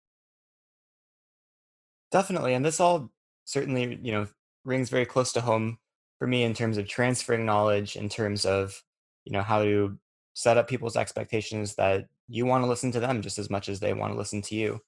Definitely 2.10 2.54
and 2.54 2.64
this 2.64 2.80
all 2.80 3.10
certainly 3.44 3.98
you 4.02 4.12
know 4.12 4.26
rings 4.64 4.88
very 4.88 5.06
close 5.06 5.32
to 5.32 5.40
home 5.40 5.78
for 6.18 6.26
me 6.26 6.44
in 6.44 6.54
terms 6.54 6.78
of 6.78 6.86
transferring 6.86 7.44
knowledge 7.44 7.96
in 7.96 8.08
terms 8.08 8.44
of 8.46 8.80
you 9.24 9.32
know 9.32 9.42
how 9.42 9.62
to 9.62 9.98
set 10.34 10.56
up 10.56 10.68
people's 10.68 10.96
expectations 10.96 11.74
that 11.74 12.06
you 12.28 12.46
want 12.46 12.64
to 12.64 12.68
listen 12.68 12.90
to 12.92 13.00
them 13.00 13.20
just 13.20 13.38
as 13.38 13.50
much 13.50 13.68
as 13.68 13.80
they 13.80 13.92
want 13.92 14.12
to 14.12 14.18
listen 14.18 14.40
to 14.40 14.54
you. 14.54 14.80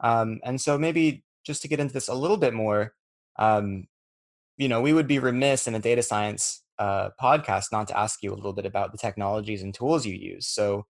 Um, 0.00 0.40
and 0.44 0.60
so 0.60 0.78
maybe 0.78 1.24
just 1.44 1.62
to 1.62 1.68
get 1.68 1.80
into 1.80 1.94
this 1.94 2.08
a 2.08 2.14
little 2.14 2.36
bit 2.36 2.52
more 2.52 2.94
um, 3.38 3.86
you 4.60 4.68
know, 4.68 4.82
we 4.82 4.92
would 4.92 5.06
be 5.06 5.18
remiss 5.18 5.66
in 5.66 5.74
a 5.74 5.78
data 5.78 6.02
science 6.02 6.62
uh, 6.78 7.08
podcast 7.18 7.72
not 7.72 7.88
to 7.88 7.98
ask 7.98 8.22
you 8.22 8.30
a 8.30 8.36
little 8.36 8.52
bit 8.52 8.66
about 8.66 8.92
the 8.92 8.98
technologies 8.98 9.62
and 9.62 9.72
tools 9.72 10.04
you 10.04 10.14
use. 10.14 10.46
So, 10.46 10.84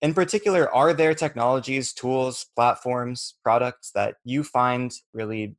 in 0.00 0.14
particular, 0.14 0.74
are 0.74 0.94
there 0.94 1.14
technologies, 1.14 1.92
tools, 1.92 2.46
platforms, 2.56 3.34
products 3.42 3.90
that 3.94 4.14
you 4.24 4.42
find 4.42 4.90
really 5.12 5.54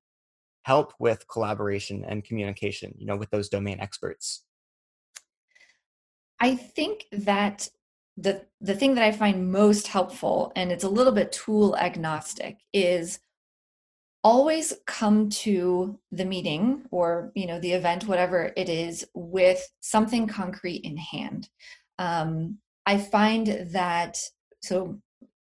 help 0.63 0.93
with 0.99 1.27
collaboration 1.27 2.03
and 2.03 2.23
communication, 2.23 2.95
you 2.97 3.05
know, 3.05 3.15
with 3.15 3.29
those 3.29 3.47
domain 3.47 3.79
experts? 3.79 4.43
I 6.39 6.55
think 6.55 7.05
that 7.11 7.69
the 8.17 8.43
the 8.59 8.73
thing 8.73 8.95
that 8.95 9.03
I 9.03 9.11
find 9.11 9.51
most 9.51 9.87
helpful, 9.87 10.51
and 10.55 10.71
it's 10.71 10.83
a 10.83 10.89
little 10.89 11.13
bit 11.13 11.31
tool 11.31 11.77
agnostic, 11.77 12.57
is 12.73 13.19
always 14.25 14.73
come 14.87 15.29
to 15.29 15.99
the 16.11 16.25
meeting 16.25 16.83
or 16.89 17.31
you 17.35 17.45
know 17.45 17.59
the 17.59 17.71
event 17.71 18.07
whatever 18.07 18.51
it 18.57 18.67
is 18.67 19.05
with 19.13 19.61
something 19.81 20.25
concrete 20.27 20.83
in 20.83 20.97
hand. 20.97 21.47
Um, 21.99 22.57
i 22.87 22.97
find 22.97 23.47
that 23.71 24.17
so 24.61 24.99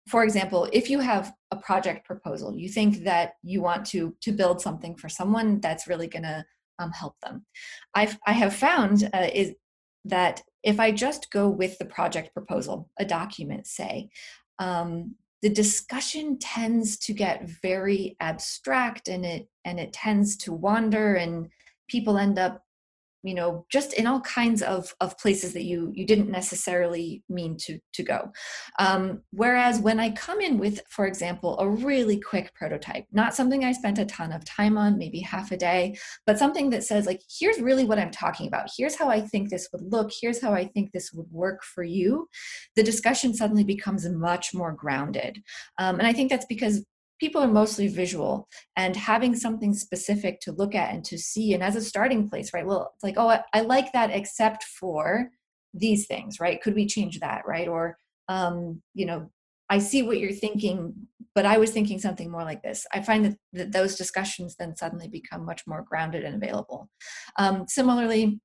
for 0.06 0.22
example 0.22 0.68
if 0.72 0.90
you 0.90 0.98
have 1.00 1.32
a 1.50 1.56
project 1.56 2.04
proposal 2.04 2.54
you 2.54 2.68
think 2.68 3.04
that 3.04 3.34
you 3.42 3.62
want 3.62 3.86
to 3.86 4.14
to 4.20 4.32
build 4.32 4.60
something 4.60 4.94
for 4.96 5.08
someone 5.08 5.60
that's 5.60 5.88
really 5.88 6.08
going 6.08 6.28
to 6.34 6.44
um, 6.78 6.90
help 6.90 7.14
them. 7.20 7.46
I've, 7.94 8.18
i 8.26 8.32
have 8.32 8.54
found 8.54 9.08
uh, 9.14 9.28
is 9.32 9.54
that 10.04 10.42
if 10.62 10.78
i 10.80 10.90
just 10.90 11.30
go 11.30 11.48
with 11.48 11.78
the 11.78 11.90
project 11.96 12.34
proposal 12.34 12.90
a 12.98 13.04
document 13.04 13.66
say 13.66 14.10
um, 14.58 15.14
the 15.42 15.50
discussion 15.50 16.38
tends 16.38 16.96
to 16.96 17.12
get 17.12 17.48
very 17.62 18.16
abstract 18.20 19.08
and 19.08 19.26
it 19.26 19.48
and 19.64 19.78
it 19.78 19.92
tends 19.92 20.36
to 20.36 20.52
wander 20.52 21.14
and 21.14 21.48
people 21.88 22.16
end 22.16 22.38
up 22.38 22.64
you 23.22 23.34
know 23.34 23.64
just 23.70 23.92
in 23.94 24.06
all 24.06 24.20
kinds 24.20 24.62
of, 24.62 24.94
of 25.00 25.18
places 25.18 25.52
that 25.52 25.64
you 25.64 25.92
you 25.94 26.06
didn't 26.06 26.30
necessarily 26.30 27.22
mean 27.28 27.56
to 27.56 27.78
to 27.92 28.02
go. 28.02 28.30
Um, 28.78 29.22
whereas 29.30 29.78
when 29.80 30.00
i 30.00 30.10
come 30.10 30.40
in 30.40 30.58
with 30.58 30.80
for 30.88 31.06
example 31.06 31.58
a 31.58 31.68
really 31.68 32.18
quick 32.20 32.52
prototype 32.54 33.04
not 33.12 33.34
something 33.34 33.64
i 33.64 33.72
spent 33.72 33.98
a 33.98 34.04
ton 34.06 34.32
of 34.32 34.44
time 34.44 34.76
on 34.76 34.98
maybe 34.98 35.20
half 35.20 35.52
a 35.52 35.56
day 35.56 35.96
but 36.26 36.38
something 36.38 36.70
that 36.70 36.84
says 36.84 37.06
like 37.06 37.20
here's 37.38 37.60
really 37.60 37.84
what 37.84 37.98
i'm 37.98 38.10
talking 38.10 38.46
about. 38.46 38.68
Here's 38.76 38.96
how 38.96 39.08
i 39.08 39.20
think 39.20 39.50
this 39.50 39.68
would 39.72 39.82
look. 39.82 40.10
Here's 40.20 40.40
how 40.40 40.52
i 40.52 40.66
think 40.66 40.92
this 40.92 41.12
would 41.12 41.30
work 41.30 41.62
for 41.62 41.84
you 41.84 42.28
the 42.76 42.82
discussion 42.82 43.34
suddenly 43.34 43.64
becomes 43.64 44.08
much 44.08 44.54
more 44.54 44.72
grounded. 44.72 45.42
Um, 45.78 45.98
and 45.98 46.06
i 46.06 46.12
think 46.12 46.30
that's 46.30 46.46
because 46.46 46.84
people 47.22 47.40
are 47.40 47.46
mostly 47.46 47.86
visual 47.86 48.48
and 48.76 48.96
having 48.96 49.36
something 49.36 49.72
specific 49.72 50.40
to 50.40 50.50
look 50.50 50.74
at 50.74 50.92
and 50.92 51.04
to 51.04 51.16
see 51.16 51.54
and 51.54 51.62
as 51.62 51.76
a 51.76 51.80
starting 51.80 52.28
place 52.28 52.52
right 52.52 52.66
well 52.66 52.90
it's 52.96 53.04
like 53.04 53.14
oh 53.16 53.28
i, 53.28 53.40
I 53.54 53.60
like 53.60 53.92
that 53.92 54.10
except 54.10 54.64
for 54.64 55.30
these 55.72 56.08
things 56.08 56.40
right 56.40 56.60
could 56.60 56.74
we 56.74 56.84
change 56.84 57.20
that 57.20 57.42
right 57.46 57.68
or 57.68 57.96
um, 58.28 58.82
you 58.94 59.06
know 59.06 59.30
I 59.70 59.78
see 59.78 60.02
what 60.02 60.18
you're 60.18 60.32
thinking, 60.32 60.92
but 61.34 61.46
I 61.46 61.56
was 61.56 61.70
thinking 61.70 61.98
something 61.98 62.30
more 62.30 62.44
like 62.44 62.62
this. 62.62 62.86
I 62.92 63.00
find 63.00 63.24
that, 63.24 63.38
that 63.54 63.72
those 63.72 63.96
discussions 63.96 64.54
then 64.54 64.76
suddenly 64.76 65.08
become 65.08 65.46
much 65.46 65.62
more 65.66 65.82
grounded 65.88 66.24
and 66.24 66.34
available. 66.34 66.90
Um, 67.38 67.64
similarly, 67.66 68.38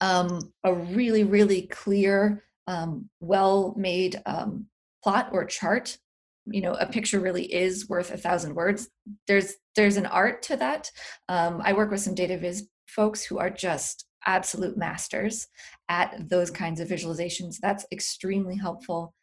um, 0.00 0.52
a 0.62 0.72
really, 0.72 1.24
really 1.24 1.62
clear, 1.62 2.44
um, 2.68 3.10
well 3.18 3.74
made 3.76 4.22
um, 4.24 4.66
plot 5.02 5.30
or 5.32 5.44
chart 5.46 5.98
you 6.46 6.60
know 6.60 6.74
a 6.74 6.86
picture 6.86 7.20
really 7.20 7.52
is 7.52 7.88
worth 7.88 8.12
a 8.12 8.16
thousand 8.16 8.54
words. 8.54 8.88
There's 9.26 9.54
there's 9.74 9.96
an 9.96 10.06
art 10.06 10.42
to 10.44 10.56
that. 10.56 10.90
Um, 11.28 11.60
i 11.64 11.72
work 11.72 11.90
with 11.90 12.00
some 12.00 12.14
data 12.14 12.38
viz 12.38 12.68
folks 12.86 13.24
who 13.24 13.38
are 13.38 13.50
just 13.50 14.06
absolute 14.26 14.76
masters 14.76 15.46
at 15.88 16.28
those 16.28 16.50
kinds 16.50 16.80
of 16.80 16.88
visualizations. 16.88 17.56
That's 17.60 17.86
extremely 17.92 18.56
helpful 18.56 19.14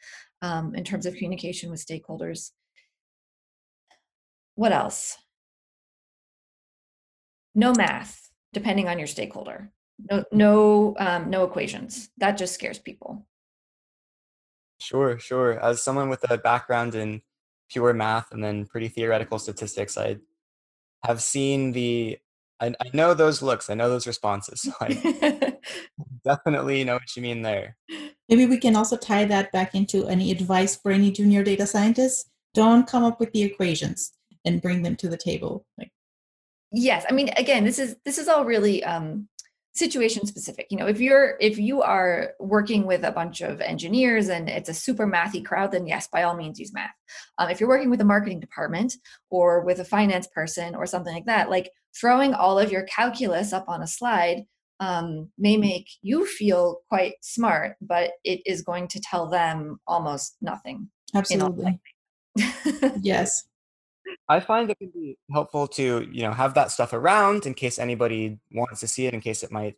um, 0.41 0.75
in 0.75 0.83
terms 0.83 1.05
of 1.05 1.15
communication 1.15 1.69
with 1.69 1.85
stakeholders. 1.85 2.51
What 4.55 4.71
else? 4.71 5.17
No 7.55 7.73
math 7.73 8.29
depending 8.53 8.87
on 8.87 8.99
your 8.99 9.07
stakeholder. 9.07 9.71
No 10.11 10.23
no 10.31 10.95
um, 10.99 11.29
no 11.29 11.43
equations. 11.43 12.09
That 12.17 12.37
just 12.37 12.53
scares 12.53 12.79
people 12.79 13.25
Sure, 14.83 15.17
sure. 15.17 15.63
As 15.63 15.81
someone 15.81 16.09
with 16.09 16.29
a 16.29 16.37
background 16.37 16.93
in 16.93 17.21
pure 17.69 17.93
math 17.93 18.33
and 18.33 18.43
then 18.43 18.65
pretty 18.65 18.89
theoretical 18.89 19.39
statistics, 19.39 19.97
I 19.97 20.17
have 21.05 21.21
seen 21.21 21.71
the 21.71 22.19
I, 22.59 22.67
I 22.67 22.89
know 22.93 23.13
those 23.13 23.41
looks, 23.41 23.69
I 23.69 23.75
know 23.75 23.89
those 23.89 24.07
responses. 24.07 24.61
So 24.61 24.73
I 24.81 25.53
definitely 26.25 26.83
know 26.83 26.95
what 26.95 27.15
you 27.15 27.21
mean 27.21 27.41
there. 27.41 27.77
Maybe 28.27 28.45
we 28.45 28.57
can 28.57 28.75
also 28.75 28.97
tie 28.97 29.25
that 29.25 29.53
back 29.53 29.73
into 29.73 30.07
any 30.07 30.31
advice 30.31 30.75
for 30.75 30.91
any 30.91 31.11
junior 31.11 31.43
data 31.43 31.65
scientists. 31.65 32.29
Don't 32.53 32.85
come 32.85 33.05
up 33.05 33.21
with 33.21 33.31
the 33.31 33.43
equations 33.43 34.11
and 34.45 34.61
bring 34.61 34.83
them 34.83 34.97
to 34.97 35.07
the 35.07 35.17
table. 35.17 35.65
Like, 35.77 35.91
yes, 36.73 37.05
I 37.09 37.13
mean, 37.13 37.29
again, 37.37 37.63
this 37.63 37.79
is 37.79 37.95
this 38.03 38.17
is 38.17 38.27
all 38.27 38.43
really 38.43 38.83
um, 38.83 39.29
situation 39.73 40.25
specific. 40.27 40.67
You 40.69 40.77
know 40.77 40.87
if 40.87 41.01
you're 41.01 41.35
if 41.39 41.57
you 41.57 41.81
are 41.81 42.33
working 42.39 42.85
with 42.85 43.03
a 43.03 43.11
bunch 43.11 43.41
of 43.41 43.59
engineers 43.59 44.29
and 44.29 44.47
it's 44.47 44.69
a 44.69 44.73
super 44.73 45.07
mathy 45.07 45.43
crowd 45.43 45.71
then 45.71 45.87
yes 45.87 46.07
by 46.07 46.23
all 46.23 46.35
means 46.35 46.59
use 46.59 46.73
math. 46.73 46.91
Um, 47.39 47.49
if 47.49 47.59
you're 47.59 47.69
working 47.69 47.89
with 47.89 48.01
a 48.01 48.05
marketing 48.05 48.39
department 48.39 48.93
or 49.29 49.61
with 49.65 49.79
a 49.79 49.85
finance 49.85 50.27
person 50.27 50.75
or 50.75 50.85
something 50.85 51.13
like 51.13 51.25
that 51.25 51.49
like 51.49 51.71
throwing 51.99 52.33
all 52.33 52.59
of 52.59 52.71
your 52.71 52.83
calculus 52.83 53.51
up 53.51 53.65
on 53.67 53.81
a 53.81 53.87
slide 53.87 54.43
um, 54.79 55.29
may 55.37 55.57
make 55.57 55.87
you 56.01 56.25
feel 56.25 56.81
quite 56.89 57.13
smart 57.21 57.75
but 57.81 58.11
it 58.23 58.41
is 58.45 58.61
going 58.61 58.87
to 58.89 59.01
tell 59.01 59.27
them 59.27 59.79
almost 59.87 60.35
nothing 60.41 60.89
absolutely. 61.15 61.79
yes 63.01 63.43
I 64.29 64.39
find 64.39 64.69
it 64.69 64.79
can 64.79 64.89
be 64.89 65.17
helpful 65.31 65.67
to, 65.69 66.07
you 66.11 66.21
know, 66.21 66.31
have 66.31 66.53
that 66.53 66.71
stuff 66.71 66.93
around 66.93 67.45
in 67.45 67.53
case 67.53 67.77
anybody 67.77 68.39
wants 68.51 68.79
to 68.79 68.87
see 68.87 69.05
it, 69.05 69.13
in 69.13 69.21
case 69.21 69.43
it 69.43 69.51
might, 69.51 69.75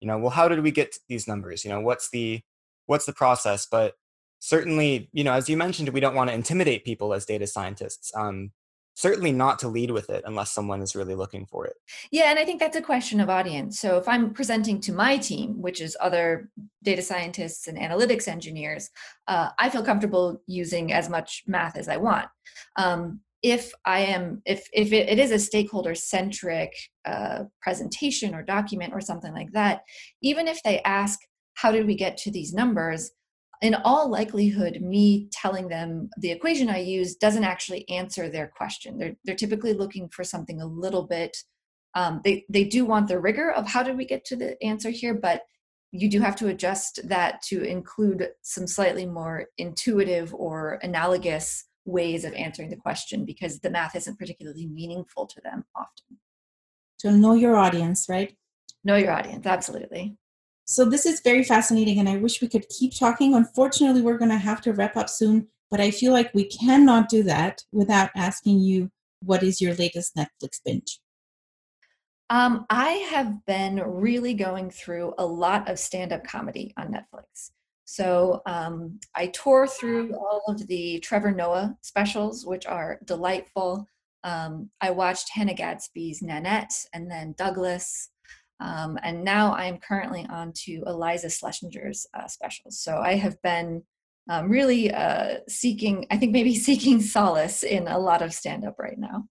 you 0.00 0.08
know, 0.08 0.18
well, 0.18 0.30
how 0.30 0.48
did 0.48 0.62
we 0.62 0.70
get 0.70 0.96
these 1.08 1.28
numbers? 1.28 1.64
You 1.64 1.70
know, 1.70 1.80
what's 1.80 2.10
the 2.10 2.42
what's 2.86 3.06
the 3.06 3.12
process? 3.12 3.66
But 3.70 3.94
certainly, 4.40 5.08
you 5.12 5.24
know, 5.24 5.32
as 5.32 5.48
you 5.48 5.56
mentioned, 5.56 5.88
we 5.90 6.00
don't 6.00 6.14
want 6.14 6.28
to 6.28 6.34
intimidate 6.34 6.84
people 6.84 7.14
as 7.14 7.24
data 7.24 7.46
scientists. 7.46 8.12
Um, 8.14 8.50
certainly 8.94 9.32
not 9.32 9.58
to 9.58 9.68
lead 9.68 9.90
with 9.90 10.08
it 10.08 10.22
unless 10.24 10.52
someone 10.52 10.80
is 10.80 10.94
really 10.94 11.14
looking 11.14 11.46
for 11.46 11.66
it. 11.66 11.74
Yeah, 12.10 12.30
and 12.30 12.38
I 12.38 12.44
think 12.44 12.60
that's 12.60 12.76
a 12.76 12.82
question 12.82 13.20
of 13.20 13.28
audience. 13.28 13.80
So 13.80 13.98
if 13.98 14.08
I'm 14.08 14.32
presenting 14.32 14.80
to 14.82 14.92
my 14.92 15.16
team, 15.16 15.60
which 15.60 15.80
is 15.80 15.96
other 16.00 16.48
data 16.82 17.02
scientists 17.02 17.66
and 17.66 17.76
analytics 17.76 18.28
engineers, 18.28 18.90
uh, 19.26 19.50
I 19.58 19.68
feel 19.68 19.82
comfortable 19.82 20.40
using 20.46 20.92
as 20.92 21.08
much 21.08 21.42
math 21.46 21.76
as 21.76 21.88
I 21.88 21.96
want. 21.96 22.28
Um, 22.76 23.20
if 23.44 23.74
I 23.84 24.00
am, 24.00 24.40
if, 24.46 24.66
if 24.72 24.90
it, 24.90 25.10
it 25.10 25.18
is 25.18 25.30
a 25.30 25.38
stakeholder 25.38 25.94
centric 25.94 26.72
uh, 27.04 27.44
presentation 27.60 28.34
or 28.34 28.42
document 28.42 28.94
or 28.94 29.02
something 29.02 29.34
like 29.34 29.52
that, 29.52 29.82
even 30.22 30.48
if 30.48 30.62
they 30.62 30.80
ask, 30.80 31.20
how 31.52 31.70
did 31.70 31.86
we 31.86 31.94
get 31.94 32.16
to 32.16 32.30
these 32.30 32.54
numbers? 32.54 33.10
In 33.60 33.74
all 33.74 34.10
likelihood, 34.10 34.80
me 34.80 35.28
telling 35.30 35.68
them 35.68 36.08
the 36.16 36.30
equation 36.30 36.70
I 36.70 36.78
use 36.78 37.16
doesn't 37.16 37.44
actually 37.44 37.86
answer 37.90 38.30
their 38.30 38.50
question. 38.56 38.96
They're, 38.96 39.14
they're 39.26 39.36
typically 39.36 39.74
looking 39.74 40.08
for 40.08 40.24
something 40.24 40.62
a 40.62 40.66
little 40.66 41.06
bit, 41.06 41.36
um, 41.94 42.22
they, 42.24 42.46
they 42.48 42.64
do 42.64 42.86
want 42.86 43.08
the 43.08 43.20
rigor 43.20 43.52
of 43.52 43.68
how 43.68 43.82
did 43.82 43.96
we 43.98 44.06
get 44.06 44.24
to 44.24 44.36
the 44.36 44.60
answer 44.64 44.88
here, 44.88 45.14
but 45.14 45.42
you 45.92 46.08
do 46.08 46.20
have 46.20 46.34
to 46.36 46.48
adjust 46.48 46.98
that 47.08 47.42
to 47.42 47.62
include 47.62 48.30
some 48.40 48.66
slightly 48.66 49.06
more 49.06 49.46
intuitive 49.58 50.34
or 50.34 50.78
analogous 50.82 51.66
ways 51.84 52.24
of 52.24 52.32
answering 52.34 52.70
the 52.70 52.76
question 52.76 53.24
because 53.24 53.60
the 53.60 53.70
math 53.70 53.94
isn't 53.94 54.18
particularly 54.18 54.66
meaningful 54.66 55.26
to 55.26 55.40
them 55.42 55.64
often. 55.76 56.18
So 56.96 57.10
know 57.10 57.34
your 57.34 57.56
audience, 57.56 58.06
right? 58.08 58.36
Know 58.84 58.96
your 58.96 59.12
audience, 59.12 59.46
absolutely. 59.46 60.16
So 60.64 60.84
this 60.84 61.04
is 61.04 61.20
very 61.20 61.44
fascinating 61.44 61.98
and 61.98 62.08
I 62.08 62.16
wish 62.16 62.40
we 62.40 62.48
could 62.48 62.66
keep 62.68 62.98
talking. 62.98 63.34
Unfortunately, 63.34 64.00
we're 64.00 64.18
going 64.18 64.30
to 64.30 64.38
have 64.38 64.62
to 64.62 64.72
wrap 64.72 64.96
up 64.96 65.10
soon, 65.10 65.48
but 65.70 65.80
I 65.80 65.90
feel 65.90 66.12
like 66.12 66.32
we 66.32 66.44
cannot 66.44 67.08
do 67.08 67.22
that 67.24 67.62
without 67.72 68.10
asking 68.16 68.60
you 68.60 68.90
what 69.22 69.42
is 69.42 69.60
your 69.60 69.74
latest 69.74 70.16
Netflix 70.16 70.60
binge? 70.64 71.00
Um, 72.30 72.64
I 72.70 72.90
have 73.10 73.44
been 73.46 73.76
really 73.76 74.34
going 74.34 74.70
through 74.70 75.14
a 75.18 75.26
lot 75.26 75.68
of 75.68 75.78
stand 75.78 76.12
up 76.12 76.24
comedy 76.24 76.72
on 76.76 76.88
Netflix. 76.88 77.50
So 77.84 78.40
um, 78.46 78.98
I 79.14 79.26
tore 79.28 79.66
through 79.66 80.14
all 80.14 80.42
of 80.48 80.66
the 80.66 80.98
Trevor 81.00 81.32
Noah 81.32 81.76
specials, 81.82 82.46
which 82.46 82.66
are 82.66 82.98
delightful. 83.04 83.86
Um, 84.22 84.70
I 84.80 84.90
watched 84.90 85.30
Hannah 85.32 85.54
Gadsby's 85.54 86.22
Nanette 86.22 86.74
and 86.94 87.10
then 87.10 87.34
Douglas. 87.36 88.10
Um, 88.60 88.98
and 89.02 89.22
now 89.22 89.52
I 89.52 89.66
am 89.66 89.78
currently 89.78 90.26
on 90.30 90.52
to 90.64 90.82
Iliza 90.86 91.26
Shlesinger's 91.26 92.06
uh, 92.14 92.26
specials. 92.26 92.80
So 92.80 92.98
I 92.98 93.16
have 93.16 93.40
been 93.42 93.82
um, 94.30 94.48
really 94.48 94.90
uh, 94.90 95.38
seeking, 95.48 96.06
I 96.10 96.16
think 96.16 96.32
maybe 96.32 96.54
seeking 96.54 97.02
solace 97.02 97.62
in 97.62 97.86
a 97.86 97.98
lot 97.98 98.22
of 98.22 98.32
stand 98.32 98.64
up 98.64 98.78
right 98.78 98.98
now. 98.98 99.28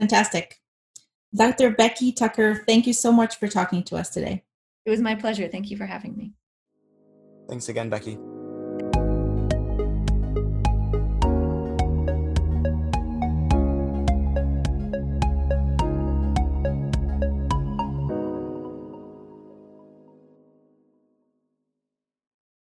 Fantastic. 0.00 0.56
Dr. 1.34 1.70
Becky 1.70 2.12
Tucker, 2.12 2.64
thank 2.66 2.86
you 2.86 2.92
so 2.92 3.12
much 3.12 3.38
for 3.38 3.48
talking 3.48 3.82
to 3.84 3.96
us 3.96 4.10
today. 4.10 4.44
It 4.84 4.90
was 4.90 5.00
my 5.00 5.14
pleasure. 5.14 5.48
Thank 5.48 5.70
you 5.70 5.76
for 5.76 5.86
having 5.86 6.16
me. 6.16 6.32
Thanks 7.48 7.68
again, 7.68 7.90
Becky. 7.90 8.18